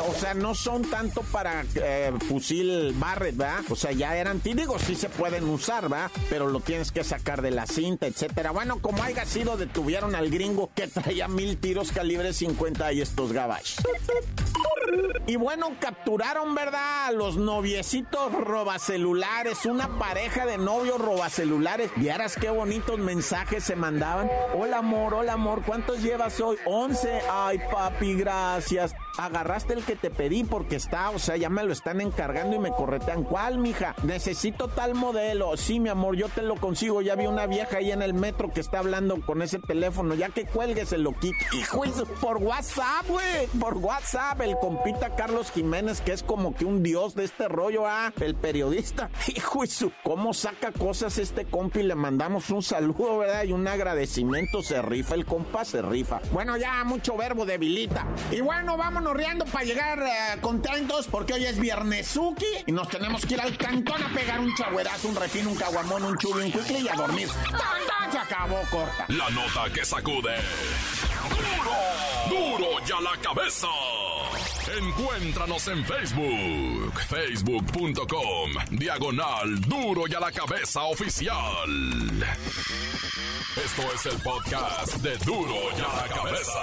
o 0.08 0.14
sea, 0.18 0.34
no 0.34 0.54
son 0.54 0.82
tanto 0.82 1.22
para 1.22 1.64
eh, 1.74 2.12
fusil 2.28 2.94
Barrett, 2.96 3.36
¿verdad? 3.36 3.60
O 3.70 3.76
sea, 3.76 3.92
ya 3.92 4.16
eran, 4.16 4.40
digo, 4.42 4.78
sí 4.78 4.94
se 4.94 5.08
pueden 5.08 5.44
usar, 5.44 5.88
¿verdad? 5.88 6.10
Pero 6.30 6.48
lo 6.48 6.60
tienes 6.60 6.92
que 6.92 7.04
sacar 7.04 7.42
de 7.42 7.50
la 7.50 7.66
cinta, 7.66 8.06
etcétera. 8.06 8.50
Bueno, 8.50 8.78
como 8.80 9.02
haya 9.02 9.24
sido, 9.34 9.56
detuvieron 9.56 10.14
al 10.14 10.30
gringo 10.30 10.70
que 10.76 10.86
traía 10.86 11.26
mil 11.26 11.56
tiros 11.58 11.90
calibre 11.90 12.32
50 12.32 12.92
y 12.92 13.00
estos 13.00 13.32
gabachos. 13.32 13.84
Y 15.26 15.34
bueno, 15.34 15.70
capturaron, 15.80 16.54
¿verdad? 16.54 17.06
A 17.06 17.10
los 17.10 17.36
noviecitos 17.36 18.32
robacelulares, 18.32 19.66
una 19.66 19.98
pareja 19.98 20.46
de 20.46 20.56
novios 20.56 21.00
robacelulares. 21.00 21.90
Vieras 21.96 22.36
qué 22.40 22.50
bonitos 22.50 23.00
mensajes 23.00 23.64
se 23.64 23.74
mandaban. 23.74 24.30
Hola 24.54 24.78
amor, 24.78 25.14
hola 25.14 25.32
amor, 25.32 25.62
¿cuántos 25.66 26.00
llevas 26.00 26.38
hoy? 26.40 26.56
11. 26.64 27.22
Ay, 27.28 27.58
papi, 27.72 28.14
gracias. 28.14 28.94
Agarraste 29.16 29.74
el 29.74 29.84
que 29.84 29.94
te 29.94 30.10
pedí 30.10 30.42
porque 30.42 30.74
está, 30.74 31.10
o 31.10 31.20
sea, 31.20 31.36
ya 31.36 31.48
me 31.48 31.62
lo 31.62 31.72
están 31.72 32.00
encargando 32.00 32.56
y 32.56 32.58
me 32.58 32.72
corretean. 32.72 33.22
¿Cuál, 33.22 33.58
mija? 33.58 33.94
Necesito 34.02 34.66
tal 34.66 34.94
modelo. 34.94 35.56
Sí, 35.56 35.78
mi 35.78 35.88
amor, 35.88 36.16
yo 36.16 36.28
te 36.28 36.42
lo 36.42 36.56
consigo. 36.56 37.00
Ya 37.00 37.14
vi 37.14 37.26
una 37.26 37.46
vieja 37.46 37.76
ahí 37.76 37.92
en 37.92 38.02
el 38.02 38.12
metro 38.12 38.52
que 38.52 38.60
está 38.60 38.80
hablando 38.80 39.20
con 39.24 39.40
ese 39.40 39.60
teléfono. 39.60 40.14
Ya 40.14 40.30
que 40.30 40.46
cuelgue, 40.46 40.84
se 40.84 40.98
lo 40.98 41.12
quito. 41.12 41.36
Hijo, 41.52 41.84
por 42.20 42.38
WhatsApp, 42.38 43.06
güey. 43.08 43.46
Por 43.60 43.76
WhatsApp, 43.76 44.40
el 44.40 44.58
compita 44.58 45.14
Carlos 45.14 45.52
Jiménez, 45.52 46.00
que 46.00 46.12
es 46.12 46.24
como 46.24 46.54
que 46.54 46.64
un 46.64 46.82
dios 46.82 47.14
de 47.14 47.24
este 47.24 47.46
rollo, 47.46 47.86
ah, 47.86 48.12
el 48.20 48.34
periodista. 48.34 49.10
Hijo, 49.28 49.64
su, 49.66 49.92
cómo 50.02 50.34
saca 50.34 50.72
cosas 50.72 51.18
este 51.18 51.44
compi. 51.44 51.84
Le 51.84 51.94
mandamos 51.94 52.50
un 52.50 52.64
saludo, 52.64 53.18
¿verdad? 53.18 53.44
Y 53.44 53.52
un 53.52 53.68
agradecimiento. 53.68 54.60
Se 54.62 54.82
rifa 54.82 55.14
el 55.14 55.24
compa, 55.24 55.64
se 55.64 55.82
rifa. 55.82 56.20
Bueno, 56.32 56.56
ya 56.56 56.82
mucho 56.82 57.16
verbo 57.16 57.46
debilita. 57.46 58.06
Y 58.32 58.40
bueno, 58.40 58.76
vámonos 58.76 59.03
riendo 59.12 59.44
para 59.44 59.64
llegar 59.64 59.98
eh, 60.02 60.40
contentos 60.40 61.06
porque 61.10 61.34
hoy 61.34 61.44
es 61.44 61.58
Viernesuki 61.58 62.46
y 62.66 62.72
nos 62.72 62.88
tenemos 62.88 63.26
que 63.26 63.34
ir 63.34 63.40
al 63.40 63.56
cantón 63.56 64.02
a 64.02 64.08
pegar 64.14 64.40
un 64.40 64.54
chagüerazo, 64.54 65.08
un 65.08 65.16
refino, 65.16 65.50
un 65.50 65.56
caguamón, 65.56 66.04
un 66.04 66.16
chulo, 66.16 66.44
un 66.44 66.50
cuicle 66.50 66.80
y 66.80 66.88
a 66.88 66.94
dormir. 66.94 67.28
¡Tan, 67.50 68.12
Se 68.12 68.18
acabó 68.18 68.60
corta. 68.70 69.04
La 69.08 69.28
nota 69.30 69.72
que 69.72 69.84
sacude. 69.84 70.36
¡Duro! 72.28 72.58
¡Duro 72.58 72.86
ya 72.86 73.00
la 73.00 73.16
cabeza! 73.20 73.68
Encuéntranos 74.78 75.68
en 75.68 75.84
Facebook, 75.84 77.00
facebook.com, 77.08 78.50
diagonal 78.70 79.60
Duro 79.60 80.04
y 80.08 80.14
a 80.14 80.20
la 80.20 80.32
cabeza 80.32 80.84
oficial. 80.84 81.36
Esto 83.62 83.82
es 83.94 84.06
el 84.06 84.20
podcast 84.22 84.94
de 84.96 85.16
Duro 85.18 85.54
y 85.76 85.80
a 85.80 86.02
la 86.02 86.08
cabeza. 86.14 86.60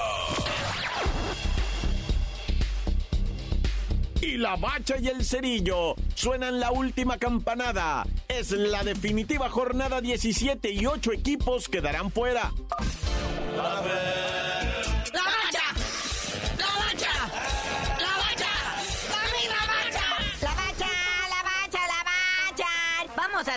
Y 4.22 4.38
la 4.38 4.56
bacha 4.56 4.98
y 5.00 5.08
el 5.08 5.24
cerillo 5.26 5.96
suenan 6.16 6.60
la 6.60 6.72
última 6.72 7.18
campanada. 7.18 8.06
Es 8.28 8.52
la 8.52 8.84
definitiva 8.84 9.50
jornada 9.50 10.02
17 10.02 10.72
y 10.72 10.86
8 10.86 11.14
equipos 11.14 11.68
quedarán 11.68 12.12
fuera. 12.12 12.52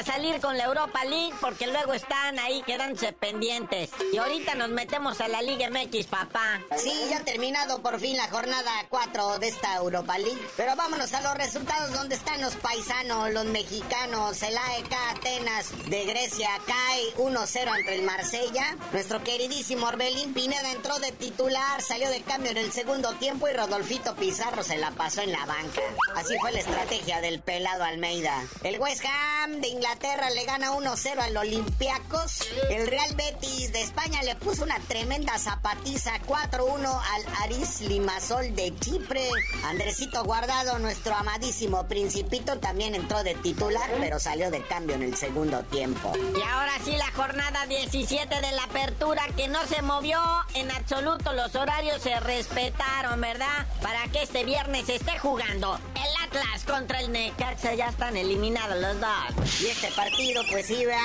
Salir 0.04 0.40
con 0.40 0.56
la 0.58 0.64
Europa 0.64 1.04
League 1.04 1.34
porque 1.40 1.66
luego 1.66 1.94
están 1.94 2.38
ahí 2.38 2.62
quedándose 2.62 3.12
pendientes. 3.12 3.90
Y 4.12 4.18
ahorita 4.18 4.54
nos 4.54 4.68
metemos 4.68 5.20
a 5.20 5.28
la 5.28 5.40
Liga 5.42 5.70
MX, 5.70 6.06
papá. 6.06 6.60
Sí, 6.76 6.92
ya 7.08 7.18
ha 7.18 7.24
terminado 7.24 7.80
por 7.80 7.98
fin 7.98 8.16
la 8.16 8.28
jornada 8.28 8.70
4 8.88 9.38
de 9.38 9.48
esta 9.48 9.76
Europa 9.76 10.18
League. 10.18 10.40
Pero 10.56 10.76
vámonos 10.76 11.12
a 11.14 11.22
los 11.22 11.34
resultados 11.34 11.92
donde 11.92 12.16
están 12.16 12.40
los 12.40 12.54
paisanos, 12.56 13.30
los 13.32 13.46
mexicanos. 13.46 14.42
El 14.42 14.56
AEK 14.56 14.92
Atenas 15.10 15.72
de 15.88 16.04
Grecia 16.04 16.50
cae 16.66 17.14
1-0 17.16 17.78
entre 17.78 17.94
el 17.96 18.02
Marsella. 18.02 18.76
Nuestro 18.92 19.22
queridísimo 19.24 19.86
Orbelín 19.86 20.34
Pineda 20.34 20.70
entró 20.70 20.98
de 20.98 21.12
titular, 21.12 21.80
salió 21.80 22.10
de 22.10 22.22
cambio 22.22 22.50
en 22.50 22.58
el 22.58 22.72
segundo 22.72 23.12
tiempo 23.14 23.48
y 23.48 23.52
Rodolfito 23.52 24.14
Pizarro 24.16 24.62
se 24.62 24.76
la 24.76 24.90
pasó 24.90 25.22
en 25.22 25.32
la 25.32 25.44
banca. 25.46 25.80
Así 26.14 26.36
fue 26.40 26.52
la 26.52 26.60
estrategia 26.60 27.20
del 27.20 27.40
pelado 27.40 27.84
Almeida. 27.84 28.42
El 28.62 28.78
West 28.78 29.04
Ham 29.04 29.60
de 29.60 29.68
Inglaterra 29.68 29.93
le 30.02 30.44
gana 30.44 30.72
1-0 30.72 31.18
al 31.18 31.36
Olympiacos. 31.36 32.40
El 32.68 32.86
Real 32.88 33.14
Betis 33.14 33.72
de 33.72 33.82
España 33.82 34.22
le 34.22 34.34
puso 34.34 34.64
una 34.64 34.78
tremenda 34.80 35.38
zapatiza 35.38 36.18
4-1 36.26 36.84
al 36.84 37.42
Aris 37.42 37.80
Limasol 37.82 38.54
de 38.56 38.74
Chipre. 38.80 39.28
Andresito 39.64 40.24
Guardado, 40.24 40.78
nuestro 40.78 41.14
amadísimo 41.14 41.86
principito, 41.86 42.58
también 42.58 42.94
entró 42.94 43.22
de 43.22 43.34
titular, 43.36 43.88
pero 44.00 44.18
salió 44.18 44.50
de 44.50 44.62
cambio 44.62 44.96
en 44.96 45.02
el 45.02 45.16
segundo 45.16 45.62
tiempo. 45.64 46.12
Y 46.36 46.42
ahora 46.42 46.72
sí 46.84 46.96
la 46.96 47.10
jornada 47.12 47.66
17 47.66 48.40
de 48.40 48.52
la 48.52 48.64
apertura 48.64 49.22
que 49.36 49.48
no 49.48 49.64
se 49.66 49.80
movió 49.82 50.20
en 50.54 50.70
absoluto. 50.70 51.32
Los 51.32 51.54
horarios 51.54 52.02
se 52.02 52.18
respetaron, 52.20 53.20
¿verdad? 53.20 53.66
Para 53.80 54.08
que 54.08 54.22
este 54.22 54.44
viernes 54.44 54.88
esté 54.88 55.18
jugando 55.18 55.78
el 55.94 56.23
Atlas 56.34 56.64
contra 56.64 57.00
el 57.00 57.12
Necaxa. 57.12 57.74
Ya 57.74 57.86
están 57.86 58.16
eliminados 58.16 58.80
los 58.80 59.00
dos. 59.00 59.60
Y 59.60 59.66
este 59.68 59.90
partido, 59.92 60.42
pues 60.50 60.68
iba 60.70 60.96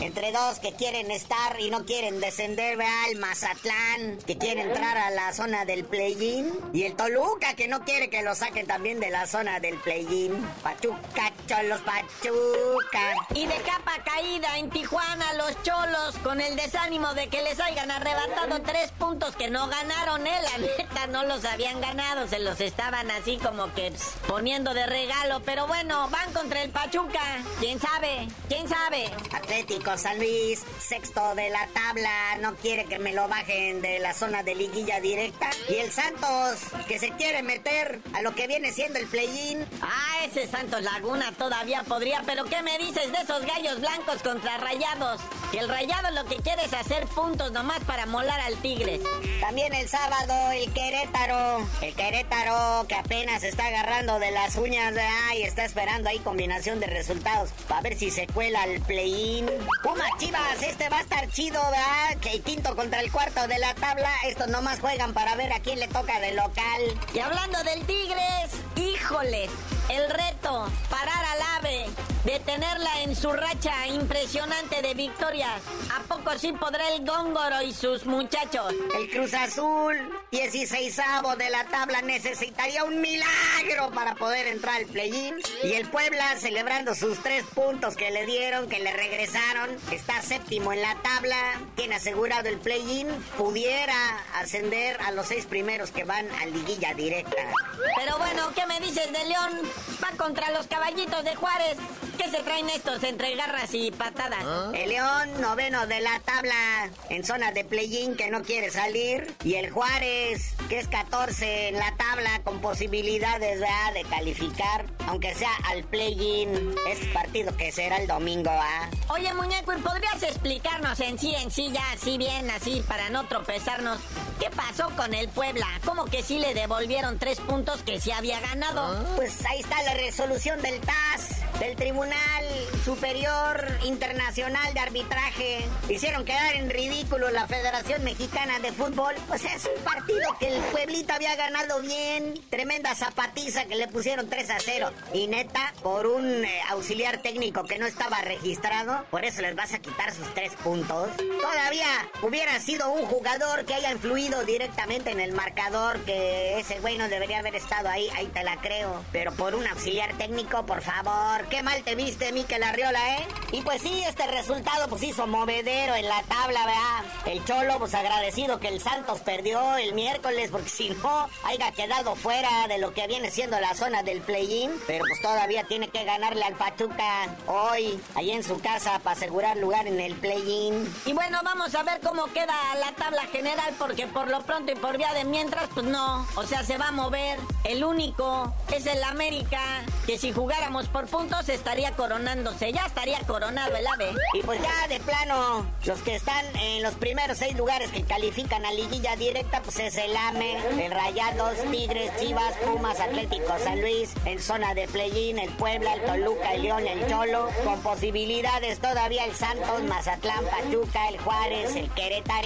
entre 0.00 0.32
dos 0.32 0.58
que 0.60 0.72
quieren 0.74 1.10
estar 1.10 1.58
y 1.58 1.70
no 1.70 1.84
quieren 1.84 2.20
descender, 2.20 2.76
vea, 2.76 3.08
el 3.10 3.18
Mazatlán, 3.18 4.18
que 4.26 4.38
quiere 4.38 4.62
entrar 4.62 4.96
a 4.96 5.10
la 5.10 5.32
zona 5.32 5.64
del 5.64 5.84
play-in, 5.84 6.52
y 6.72 6.84
el 6.84 6.94
Toluca, 6.94 7.54
que 7.54 7.68
no 7.68 7.84
quiere 7.84 8.10
que 8.10 8.22
lo 8.22 8.34
saquen 8.34 8.66
también 8.66 9.00
de 9.00 9.10
la 9.10 9.26
zona 9.26 9.60
del 9.60 9.76
play-in. 9.78 10.32
Pachuca, 10.62 11.32
cholos, 11.48 11.80
Pachuca. 11.80 13.14
Y 13.34 13.46
de 13.46 13.56
capa 13.56 13.92
caída 14.04 14.58
en 14.58 14.70
Tijuana, 14.70 15.32
los 15.34 15.62
cholos, 15.62 16.16
con 16.22 16.40
el 16.40 16.54
desánimo 16.56 17.12
de 17.14 17.28
que 17.28 17.42
les 17.42 17.58
hayan 17.60 17.90
arrebatado 17.90 18.62
tres 18.62 18.92
puntos 18.92 19.34
que 19.36 19.50
no 19.50 19.66
ganaron, 19.68 20.26
eh, 20.26 20.40
la 20.42 20.58
neta, 20.58 21.06
no 21.08 21.24
los 21.24 21.44
habían 21.44 21.80
ganado, 21.80 22.28
se 22.28 22.38
los 22.38 22.60
estaban 22.60 23.10
así 23.10 23.38
como 23.38 23.72
que 23.74 23.92
poniendo 24.28 24.74
de 24.76 24.86
regalo, 24.86 25.40
pero 25.42 25.66
bueno, 25.66 26.08
van 26.10 26.32
contra 26.34 26.62
el 26.62 26.68
Pachuca. 26.68 27.42
¿Quién 27.60 27.80
sabe? 27.80 28.28
¿Quién 28.46 28.68
sabe? 28.68 29.10
Atlético 29.32 29.96
San 29.96 30.18
Luis, 30.18 30.62
sexto 30.78 31.34
de 31.34 31.48
la 31.48 31.66
tabla, 31.68 32.36
no 32.40 32.54
quiere 32.56 32.84
que 32.84 32.98
me 32.98 33.14
lo 33.14 33.26
bajen 33.26 33.80
de 33.80 33.98
la 34.00 34.12
zona 34.12 34.42
de 34.42 34.54
liguilla 34.54 35.00
directa. 35.00 35.48
Y 35.70 35.76
el 35.76 35.90
Santos, 35.90 36.60
que 36.86 36.98
se 36.98 37.10
quiere 37.12 37.42
meter 37.42 38.00
a 38.12 38.20
lo 38.20 38.34
que 38.34 38.46
viene 38.46 38.70
siendo 38.70 38.98
el 38.98 39.06
play-in. 39.06 39.66
Ah, 39.80 40.26
ese 40.26 40.46
Santos 40.46 40.82
Laguna 40.82 41.32
todavía 41.32 41.82
podría, 41.84 42.22
pero 42.26 42.44
¿qué 42.44 42.62
me 42.62 42.76
dices 42.76 43.10
de 43.10 43.18
esos 43.18 43.46
gallos 43.46 43.80
blancos 43.80 44.22
contra 44.22 44.58
rayados? 44.58 45.22
Que 45.52 45.60
el 45.60 45.70
rayado 45.70 46.10
lo 46.10 46.26
que 46.26 46.36
quiere 46.36 46.66
es 46.66 46.74
hacer 46.74 47.06
puntos 47.06 47.50
nomás 47.52 47.80
para 47.84 48.04
molar 48.04 48.40
al 48.40 48.56
Tigres. 48.56 49.00
También 49.40 49.72
el 49.72 49.88
sábado, 49.88 50.52
el 50.52 50.70
Querétaro. 50.74 51.66
El 51.80 51.94
Querétaro 51.94 52.86
que 52.86 52.94
apenas 52.94 53.42
está 53.42 53.68
agarrando 53.68 54.18
de 54.18 54.32
las 54.32 54.56
está 54.74 55.64
esperando 55.64 56.08
ahí 56.08 56.18
combinación 56.18 56.80
de 56.80 56.86
resultados 56.86 57.50
para 57.68 57.82
ver 57.82 57.96
si 57.96 58.10
se 58.10 58.26
cuela 58.26 58.62
al 58.62 58.80
play-in. 58.80 59.46
Puma 59.82 60.04
Chivas, 60.18 60.62
este 60.62 60.88
va 60.88 60.98
a 60.98 61.02
estar 61.02 61.28
chido, 61.30 61.60
¿verdad? 61.70 62.16
Que 62.20 62.32
el 62.32 62.42
quinto 62.42 62.74
contra 62.74 63.00
el 63.00 63.12
cuarto 63.12 63.46
de 63.46 63.58
la 63.58 63.74
tabla. 63.74 64.10
Estos 64.26 64.48
nomás 64.48 64.80
juegan 64.80 65.12
para 65.12 65.36
ver 65.36 65.52
a 65.52 65.60
quién 65.60 65.78
le 65.78 65.86
toca 65.88 66.18
de 66.20 66.34
local. 66.34 67.00
Y 67.14 67.18
hablando 67.20 67.62
del 67.62 67.84
Tigres, 67.86 68.50
híjole, 68.76 69.48
el 69.88 70.10
reto, 70.10 70.68
parar 70.90 71.24
al 71.24 71.42
ave, 71.58 71.86
detenerla 72.26 73.02
en 73.02 73.14
su 73.14 73.32
racha 73.32 73.86
impresionante 73.86 74.82
de 74.82 74.94
victorias. 74.94 75.62
¿A 75.96 76.02
poco 76.02 76.36
sí 76.36 76.52
podrá 76.52 76.88
el 76.90 77.06
Góngoro 77.06 77.62
y 77.62 77.72
sus 77.72 78.04
muchachos? 78.04 78.74
El 78.98 79.08
Cruz 79.10 79.32
Azul, 79.32 79.96
16 80.32 80.96
de 81.38 81.50
la 81.50 81.64
tabla, 81.68 82.02
necesitaría 82.02 82.82
un 82.82 83.00
milagro 83.00 83.90
para 83.94 84.16
poder 84.16 84.48
entrar 84.48 84.74
al 84.76 84.86
play-in. 84.86 85.36
Y 85.62 85.74
el 85.74 85.88
Puebla, 85.88 86.36
celebrando 86.36 86.96
sus 86.96 87.22
tres 87.22 87.44
puntos 87.54 87.96
que 87.96 88.10
le 88.10 88.26
dieron, 88.26 88.68
que 88.68 88.80
le 88.80 88.92
regresaron, 88.92 89.70
está 89.92 90.20
séptimo 90.20 90.72
en 90.72 90.82
la 90.82 90.96
tabla, 91.02 91.36
tiene 91.76 91.94
asegurado 91.94 92.48
el 92.48 92.58
play-in, 92.58 93.08
pudiera 93.38 93.94
ascender 94.34 95.00
a 95.02 95.12
los 95.12 95.28
seis 95.28 95.46
primeros 95.46 95.92
que 95.92 96.02
van 96.02 96.28
a 96.42 96.46
liguilla 96.46 96.92
directa. 96.94 97.52
Pero 97.96 98.18
bueno, 98.18 98.50
¿qué 98.56 98.66
me 98.66 98.80
dices 98.80 99.12
de 99.12 99.24
León? 99.26 99.62
Va 100.02 100.10
contra 100.16 100.50
los 100.50 100.66
caballitos 100.66 101.22
de 101.22 101.36
Juárez. 101.36 101.76
¿Qué 102.16 102.30
se 102.30 102.42
traen 102.42 102.68
estos 102.70 103.02
entre 103.02 103.34
garras 103.36 103.72
y 103.74 103.90
patadas? 103.90 104.42
¿Ah? 104.42 104.70
El 104.74 104.88
León, 104.88 105.40
noveno 105.40 105.86
de 105.86 106.00
la 106.00 106.18
tabla, 106.20 106.90
en 107.10 107.24
zona 107.24 107.52
de 107.52 107.64
play-in 107.64 108.16
que 108.16 108.30
no 108.30 108.42
quiere 108.42 108.70
salir. 108.70 109.34
Y 109.44 109.54
el 109.54 109.70
Juárez, 109.70 110.54
que 110.68 110.78
es 110.78 110.88
14 110.88 111.68
en 111.68 111.78
la 111.78 111.94
tabla, 111.96 112.40
con 112.42 112.60
posibilidades 112.60 113.60
de 113.60 114.04
calificar, 114.08 114.86
aunque 115.06 115.34
sea 115.34 115.50
al 115.64 115.84
play-in. 115.84 116.74
Es 116.88 117.06
partido 117.08 117.56
que 117.56 117.70
será 117.72 117.96
el 117.98 118.06
domingo, 118.06 118.50
¿ah? 118.50 118.88
Oye, 119.08 119.32
muñeco, 119.34 119.72
¿y 119.72 119.80
podrías 119.80 120.22
explicarnos 120.22 120.98
en 121.00 121.18
sí, 121.18 121.34
en 121.34 121.50
sí, 121.50 121.70
ya 121.72 121.92
así 121.92 122.18
bien, 122.18 122.50
así, 122.50 122.82
para 122.86 123.10
no 123.10 123.26
tropezarnos? 123.26 123.98
¿Qué 124.40 124.50
pasó 124.50 124.90
con 124.96 125.14
el 125.14 125.28
Puebla? 125.28 125.66
¿Cómo 125.84 126.04
que 126.06 126.22
sí 126.22 126.38
le 126.38 126.54
devolvieron 126.54 127.18
tres 127.18 127.40
puntos 127.40 127.82
que 127.82 128.00
sí 128.00 128.10
había 128.10 128.40
ganado? 128.40 129.04
Pues 129.16 129.44
ahí 129.46 129.60
está 129.60 129.82
la 129.82 129.94
resolución 129.94 130.60
del 130.62 130.80
TAS, 130.80 131.35
del 131.58 131.76
Tribunal 131.76 132.44
Superior 132.84 133.66
Internacional 133.84 134.72
de 134.74 134.80
Arbitraje. 134.80 135.66
Hicieron 135.88 136.24
quedar 136.24 136.54
en 136.54 136.70
ridículo 136.70 137.30
la 137.30 137.46
Federación 137.46 138.04
Mexicana 138.04 138.58
de 138.60 138.72
Fútbol. 138.72 139.14
Pues 139.26 139.44
es 139.44 139.68
un 139.76 139.82
partido 139.82 140.36
que 140.38 140.48
el 140.48 140.62
pueblito 140.64 141.14
había 141.14 141.34
ganado 141.34 141.80
bien. 141.80 142.34
Tremenda 142.50 142.94
zapatiza 142.94 143.64
que 143.64 143.76
le 143.76 143.88
pusieron 143.88 144.28
3 144.28 144.50
a 144.50 144.58
0. 144.60 144.90
Y 145.14 145.26
neta, 145.26 145.72
por 145.82 146.06
un 146.06 146.44
eh, 146.44 146.60
auxiliar 146.70 147.22
técnico 147.22 147.64
que 147.64 147.78
no 147.78 147.86
estaba 147.86 148.20
registrado, 148.20 149.04
por 149.10 149.24
eso 149.24 149.42
les 149.42 149.56
vas 149.56 149.72
a 149.72 149.78
quitar 149.78 150.12
sus 150.14 150.32
tres 150.34 150.52
puntos. 150.62 151.10
Todavía 151.40 151.86
hubiera 152.22 152.60
sido 152.60 152.90
un 152.90 153.06
jugador 153.06 153.64
que 153.64 153.74
haya 153.74 153.90
influido 153.92 154.44
directamente 154.44 155.10
en 155.10 155.20
el 155.20 155.32
marcador, 155.32 155.98
que 156.04 156.60
ese 156.60 156.78
güey 156.80 156.98
no 156.98 157.08
debería 157.08 157.38
haber 157.38 157.56
estado 157.56 157.88
ahí, 157.88 158.08
ahí 158.16 158.26
te 158.26 158.44
la 158.44 158.56
creo. 158.58 159.02
Pero 159.12 159.32
por 159.32 159.54
un 159.54 159.66
auxiliar 159.66 160.16
técnico, 160.18 160.64
por 160.66 160.82
favor, 160.82 161.45
qué 161.48 161.62
mal 161.62 161.82
te 161.82 161.94
viste, 161.94 162.32
Mikel 162.32 162.62
Arriola, 162.62 163.18
¿eh? 163.18 163.26
Y 163.52 163.62
pues 163.62 163.82
sí, 163.82 164.02
este 164.06 164.26
resultado 164.26 164.88
pues 164.88 165.02
hizo 165.02 165.26
movedero 165.26 165.94
en 165.94 166.08
la 166.08 166.22
tabla, 166.22 166.60
¿verdad? 166.66 167.04
El 167.26 167.44
Cholo, 167.44 167.78
pues 167.78 167.94
agradecido 167.94 168.58
que 168.58 168.68
el 168.68 168.80
Santos 168.80 169.20
perdió 169.20 169.76
el 169.76 169.94
miércoles, 169.94 170.50
porque 170.50 170.68
si 170.68 170.90
no, 170.90 171.28
haya 171.44 171.70
quedado 171.72 172.16
fuera 172.16 172.66
de 172.68 172.78
lo 172.78 172.92
que 172.92 173.06
viene 173.06 173.30
siendo 173.30 173.58
la 173.60 173.74
zona 173.74 174.02
del 174.02 174.20
play-in. 174.20 174.72
Pero 174.86 175.04
pues 175.06 175.20
todavía 175.22 175.64
tiene 175.64 175.88
que 175.88 176.04
ganarle 176.04 176.44
al 176.44 176.54
Pachuca 176.54 177.28
hoy, 177.46 178.00
ahí 178.14 178.32
en 178.32 178.42
su 178.42 178.60
casa, 178.60 178.98
para 178.98 179.16
asegurar 179.16 179.56
lugar 179.56 179.86
en 179.86 180.00
el 180.00 180.14
play-in. 180.16 180.92
Y 181.04 181.12
bueno, 181.12 181.40
vamos 181.44 181.74
a 181.74 181.82
ver 181.82 182.00
cómo 182.00 182.26
queda 182.32 182.54
la 182.80 182.92
tabla 182.92 183.22
general, 183.32 183.74
porque 183.78 184.06
por 184.06 184.28
lo 184.28 184.42
pronto 184.42 184.72
y 184.72 184.76
por 184.76 184.98
vía 184.98 185.12
de 185.14 185.24
mientras, 185.24 185.68
pues 185.72 185.86
no. 185.86 186.26
O 186.34 186.42
sea, 186.44 186.64
se 186.64 186.78
va 186.78 186.88
a 186.88 186.92
mover. 186.92 187.38
El 187.64 187.84
único 187.84 188.52
es 188.72 188.86
el 188.86 189.02
América, 189.04 189.60
que 190.06 190.18
si 190.18 190.32
jugáramos 190.32 190.88
por 190.88 191.06
puntos 191.06 191.35
estaría 191.48 191.92
coronándose, 191.92 192.72
ya 192.72 192.86
estaría 192.86 193.20
coronado 193.20 193.76
el 193.76 193.86
ave. 193.86 194.14
Y 194.34 194.42
pues 194.42 194.60
ya 194.60 194.88
de 194.88 195.00
plano, 195.00 195.66
los 195.84 196.02
que 196.02 196.16
están 196.16 196.44
en 196.56 196.82
los 196.82 196.94
primeros 196.94 197.38
seis 197.38 197.56
lugares 197.56 197.90
que 197.90 198.02
califican 198.02 198.64
a 198.64 198.72
liguilla 198.72 199.16
directa, 199.16 199.62
pues 199.62 199.78
es 199.78 199.96
el 199.96 200.16
AME, 200.16 200.84
el 200.84 200.90
Rayados, 200.90 201.56
Tigres, 201.70 202.10
Chivas, 202.18 202.54
Pumas, 202.64 203.00
Atlético, 203.00 203.54
San 203.62 203.80
Luis, 203.80 204.12
en 204.24 204.40
zona 204.40 204.74
de 204.74 204.88
play-in, 204.88 205.38
el 205.38 205.50
Puebla, 205.50 205.94
el 205.94 206.02
Toluca, 206.02 206.54
el 206.54 206.62
León, 206.62 206.86
el 206.86 207.06
Cholo, 207.08 207.50
con 207.64 207.80
posibilidades 207.80 208.78
todavía 208.80 209.24
el 209.24 209.34
Santos, 209.34 209.82
Mazatlán, 209.82 210.44
Pachuca, 210.44 211.08
el 211.08 211.18
Juárez, 211.18 211.76
el 211.76 211.90
Querétaro. 211.90 212.36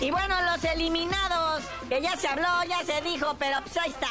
Y 0.00 0.10
bueno, 0.10 0.34
los 0.42 0.64
eliminados, 0.64 1.62
que 1.88 2.00
ya 2.00 2.16
se 2.16 2.26
habló, 2.26 2.48
ya 2.68 2.82
se 2.84 3.02
dijo, 3.02 3.36
pero 3.38 3.58
pues 3.62 3.76
ahí 3.76 3.90
está. 3.90 4.08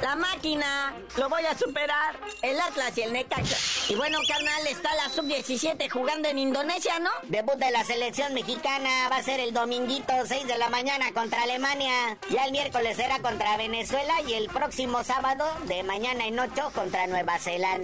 La 0.00 0.16
máquina, 0.16 0.94
lo 1.16 1.28
voy 1.28 1.44
a 1.44 1.56
superar. 1.56 2.18
El 2.40 2.60
Atlas 2.60 2.96
y 2.96 3.02
el 3.02 3.12
Necaxa. 3.12 3.56
Y 3.92 3.94
bueno, 3.94 4.18
carnal, 4.26 4.66
está 4.66 4.94
la 4.94 5.08
sub-17 5.10 5.88
jugando 5.90 6.28
en 6.28 6.38
Indonesia, 6.38 6.98
¿no? 6.98 7.10
Debut 7.24 7.56
de 7.56 7.70
la 7.70 7.84
selección 7.84 8.34
mexicana 8.34 9.08
va 9.10 9.16
a 9.16 9.22
ser 9.22 9.40
el 9.40 9.52
dominguito 9.52 10.12
6 10.26 10.46
de 10.46 10.58
la 10.58 10.68
mañana 10.70 11.12
contra 11.12 11.42
Alemania. 11.42 12.18
Ya 12.30 12.44
el 12.44 12.52
miércoles 12.52 12.96
será 12.96 13.18
contra 13.20 13.56
Venezuela 13.56 14.14
y 14.26 14.34
el 14.34 14.48
próximo 14.48 15.04
sábado 15.04 15.44
de 15.64 15.82
mañana 15.82 16.26
en 16.26 16.38
8 16.38 16.72
contra 16.74 17.06
Nueva 17.06 17.38
Zelanda. 17.38 17.82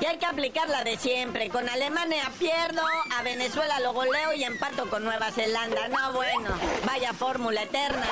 Y 0.00 0.04
hay 0.06 0.18
que 0.18 0.26
aplicar 0.26 0.68
la 0.68 0.84
de 0.84 0.96
siempre. 0.96 1.48
Con 1.50 1.68
Alemania 1.68 2.30
pierdo, 2.38 2.82
a 3.16 3.22
Venezuela 3.22 3.80
lo 3.80 3.92
goleo 3.92 4.32
y 4.32 4.44
empato 4.44 4.88
con 4.90 5.04
Nueva 5.04 5.30
Zelanda. 5.32 5.88
No, 5.88 6.12
bueno, 6.12 6.50
vaya 6.84 7.12
fórmula 7.12 7.62
eterna. 7.62 8.06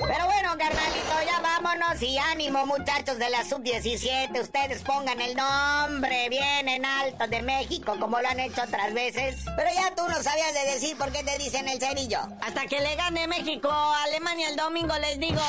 Pero 0.00 0.26
bueno, 0.26 0.50
carnalito, 0.58 1.14
ya 1.26 1.40
vámonos 1.40 2.02
y 2.02 2.18
ánimo, 2.18 2.66
muchachos 2.78 3.18
de 3.18 3.30
la 3.30 3.44
sub-17. 3.44 4.40
Ustedes 4.40 4.82
pongan 4.82 5.20
el 5.20 5.36
nombre 5.36 6.28
bien 6.28 6.68
en 6.68 6.84
alto 6.84 7.26
de 7.28 7.42
México, 7.42 7.96
como 8.00 8.20
lo 8.20 8.28
han 8.28 8.40
hecho 8.40 8.62
otras 8.62 8.92
veces. 8.92 9.36
Pero 9.56 9.70
ya 9.72 9.94
tú 9.94 10.02
no 10.08 10.20
sabías 10.22 10.52
de 10.54 10.72
decir 10.72 10.96
por 10.96 11.12
qué 11.12 11.22
te 11.22 11.38
dicen 11.38 11.68
el 11.68 11.78
cerillo. 11.78 12.18
Hasta 12.40 12.66
que 12.66 12.80
le 12.80 12.96
gane 12.96 13.28
México 13.28 13.70
a 13.70 14.02
Alemania 14.04 14.48
el 14.48 14.56
domingo, 14.56 14.94
les 14.98 15.20
digo. 15.20 15.40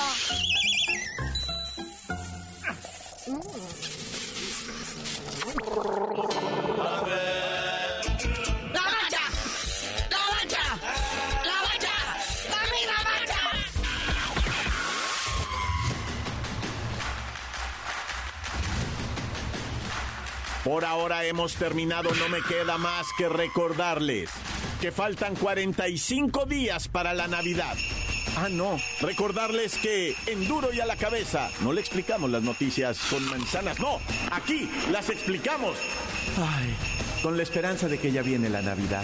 Por 20.66 20.84
ahora 20.84 21.24
hemos 21.26 21.54
terminado, 21.54 22.10
no 22.16 22.28
me 22.28 22.42
queda 22.42 22.80
más 22.80 23.06
que 23.20 23.30
recordarles 23.30 24.32
que 24.82 24.92
faltan 24.92 25.36
45 25.36 26.48
días 26.48 26.88
para 26.88 27.14
la 27.14 27.28
Navidad. 27.28 27.78
Ah, 28.36 28.48
no, 28.50 28.76
recordarles 29.00 29.78
que 29.78 30.16
en 30.26 30.48
duro 30.48 30.74
y 30.74 30.80
a 30.80 30.88
la 30.88 30.96
cabeza 30.96 31.52
no 31.62 31.72
le 31.72 31.82
explicamos 31.82 32.32
las 32.32 32.42
noticias 32.42 32.98
con 33.12 33.24
manzanas, 33.30 33.80
no, 33.80 34.00
aquí 34.32 34.68
las 34.92 35.12
explicamos. 35.12 35.78
Ay, 36.36 36.76
con 37.22 37.38
la 37.38 37.44
esperanza 37.44 37.88
de 37.88 38.00
que 38.00 38.12
ya 38.12 38.24
viene 38.24 38.50
la 38.50 38.64
Navidad. 38.64 39.04